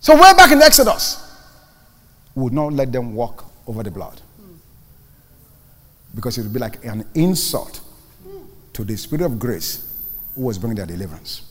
So, 0.00 0.14
way 0.14 0.32
back 0.34 0.52
in 0.52 0.62
Exodus, 0.62 1.28
would 2.34 2.52
not 2.52 2.72
let 2.72 2.92
them 2.92 3.14
walk 3.14 3.44
over 3.66 3.82
the 3.82 3.90
blood. 3.90 4.20
Because 6.18 6.36
it 6.36 6.42
would 6.42 6.52
be 6.52 6.58
like 6.58 6.84
an 6.84 7.04
insult 7.14 7.80
to 8.72 8.82
the 8.82 8.96
Spirit 8.96 9.24
of 9.24 9.38
grace 9.38 10.02
who 10.34 10.42
was 10.42 10.58
bringing 10.58 10.74
their 10.74 10.84
deliverance. 10.84 11.42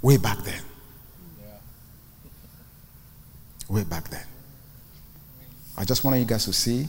Way 0.00 0.18
back 0.18 0.38
then. 0.44 0.62
Way 3.68 3.82
back 3.82 4.08
then. 4.08 4.22
I 5.76 5.84
just 5.84 6.04
want 6.04 6.16
you 6.16 6.24
guys 6.24 6.44
to 6.44 6.52
see 6.52 6.86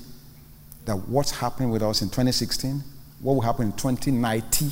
that 0.86 0.96
what's 0.96 1.32
happening 1.32 1.72
with 1.72 1.82
us 1.82 2.04
in 2.04 2.10
2016, 2.10 2.84
what 3.22 3.34
will 3.34 3.42
happen 3.42 3.66
in 3.66 3.72
2090, 3.72 4.70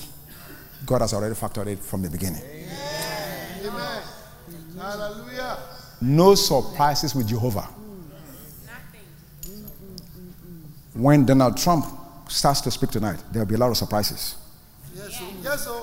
God 0.85 1.01
has 1.01 1.11
already 1.15 1.33
factored 1.33 1.65
it 1.65 1.79
from 1.79 2.03
the 2.03 2.09
beginning. 2.11 2.43
Amen. 3.65 4.03
Hallelujah. 4.77 5.57
No 6.01 6.35
surprises 6.35 7.15
with 7.15 7.27
Jehovah. 7.27 7.67
When 10.93 11.25
Donald 11.25 11.57
Trump 11.57 11.85
starts 12.27 12.61
to 12.61 12.71
speak 12.71 12.91
tonight, 12.91 13.23
there 13.31 13.41
will 13.41 13.49
be 13.49 13.55
a 13.55 13.57
lot 13.57 13.69
of 13.71 13.77
surprises. 13.77 14.35
Yes, 14.93 15.17
sir. 15.17 15.25
Yes, 15.41 15.65
sir. 15.65 15.81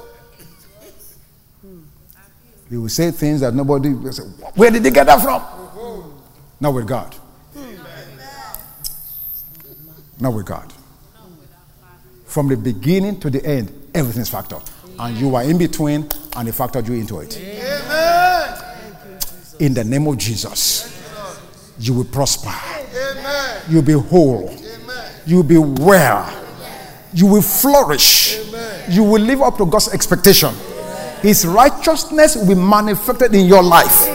He 2.69 2.77
will 2.77 2.89
say 2.89 3.11
things 3.11 3.41
that 3.41 3.55
nobody 3.55 3.91
will 3.91 4.13
say, 4.13 4.25
Where 4.55 4.71
did 4.71 4.85
he 4.85 4.91
get 4.91 5.07
that 5.07 5.23
from? 5.23 5.41
Mm-hmm. 5.41 6.11
Not 6.61 6.75
with 6.75 6.87
God. 6.87 7.15
Not 10.21 10.35
with 10.35 10.47
God. 10.47 10.73
From 12.27 12.49
the 12.49 12.57
beginning 12.57 13.21
to 13.21 13.31
the 13.31 13.45
end, 13.45 13.91
everything 13.95 14.23
is 14.23 14.31
factored. 14.31 14.69
And 14.99 15.17
you 15.17 15.35
are 15.37 15.45
in 15.45 15.57
between, 15.57 16.09
and 16.37 16.49
he 16.49 16.53
factored 16.53 16.87
you 16.89 16.95
into 16.95 17.21
it. 17.21 17.39
Amen. 17.39 18.59
In 19.61 19.75
the 19.75 19.85
name 19.85 20.07
of 20.09 20.19
Jesus, 20.19 21.03
you 21.79 21.95
will 21.95 22.05
prosper. 22.05 22.51
Amen. 22.51 23.63
You'll 23.69 23.83
be 23.83 23.93
whole. 23.93 24.55
You'll 25.29 25.43
be 25.43 25.59
well. 25.59 26.25
You 27.13 27.27
will 27.27 27.43
flourish. 27.43 28.39
You 28.89 29.03
will 29.03 29.21
live 29.21 29.43
up 29.43 29.59
to 29.59 29.67
God's 29.67 29.93
expectation. 29.93 30.55
His 31.21 31.47
righteousness 31.47 32.35
will 32.35 32.49
be 32.49 32.55
manifested 32.55 33.35
in 33.35 33.45
your 33.45 33.63
life. 33.63 34.07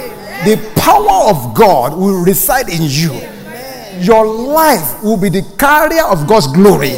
The 0.44 0.58
power 0.76 1.30
of 1.30 1.54
God 1.54 1.96
will 1.96 2.24
reside 2.24 2.68
in 2.68 2.82
you. 2.82 3.14
Your 4.02 4.26
life 4.26 5.04
will 5.04 5.18
be 5.18 5.30
the 5.30 5.44
carrier 5.60 6.04
of 6.06 6.26
God's 6.26 6.48
glory. 6.48 6.94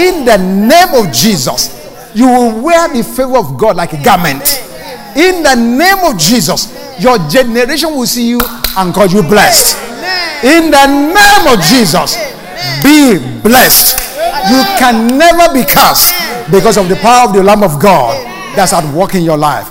In 0.00 0.24
the 0.24 0.38
name 0.38 0.94
of 0.94 1.12
Jesus, 1.12 1.76
you 2.14 2.26
will 2.28 2.62
wear 2.62 2.88
the 2.88 3.04
favor 3.04 3.36
of 3.36 3.58
God 3.58 3.76
like 3.76 3.92
a 3.92 4.02
garment. 4.02 4.64
In 5.14 5.42
the 5.42 5.54
name 5.54 6.10
of 6.10 6.16
Jesus, 6.16 6.72
your 6.98 7.18
generation 7.28 7.90
will 7.90 8.06
see 8.06 8.30
you 8.30 8.40
and 8.78 8.94
call 8.94 9.08
you 9.08 9.20
blessed. 9.22 9.76
In 10.42 10.70
the 10.70 10.86
name 10.86 11.52
of 11.52 11.62
Jesus, 11.62 12.31
be 12.82 13.18
blessed. 13.42 13.98
You 14.50 14.62
can 14.78 15.18
never 15.18 15.52
be 15.54 15.64
cursed 15.64 16.14
because 16.50 16.76
of 16.76 16.88
the 16.88 16.96
power 16.96 17.28
of 17.28 17.34
the 17.34 17.42
Lamb 17.42 17.62
of 17.62 17.80
God 17.80 18.16
that's 18.56 18.72
at 18.72 18.84
work 18.94 19.14
in 19.14 19.22
your 19.22 19.38
life. 19.38 19.68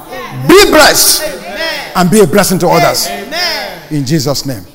Be 0.48 0.66
blessed 0.72 1.24
and 1.96 2.10
be 2.10 2.22
a 2.22 2.28
blessing 2.28 2.60
to 2.60 2.68
others. 2.68 3.08
In 3.92 4.06
Jesus' 4.06 4.46
name. 4.46 4.66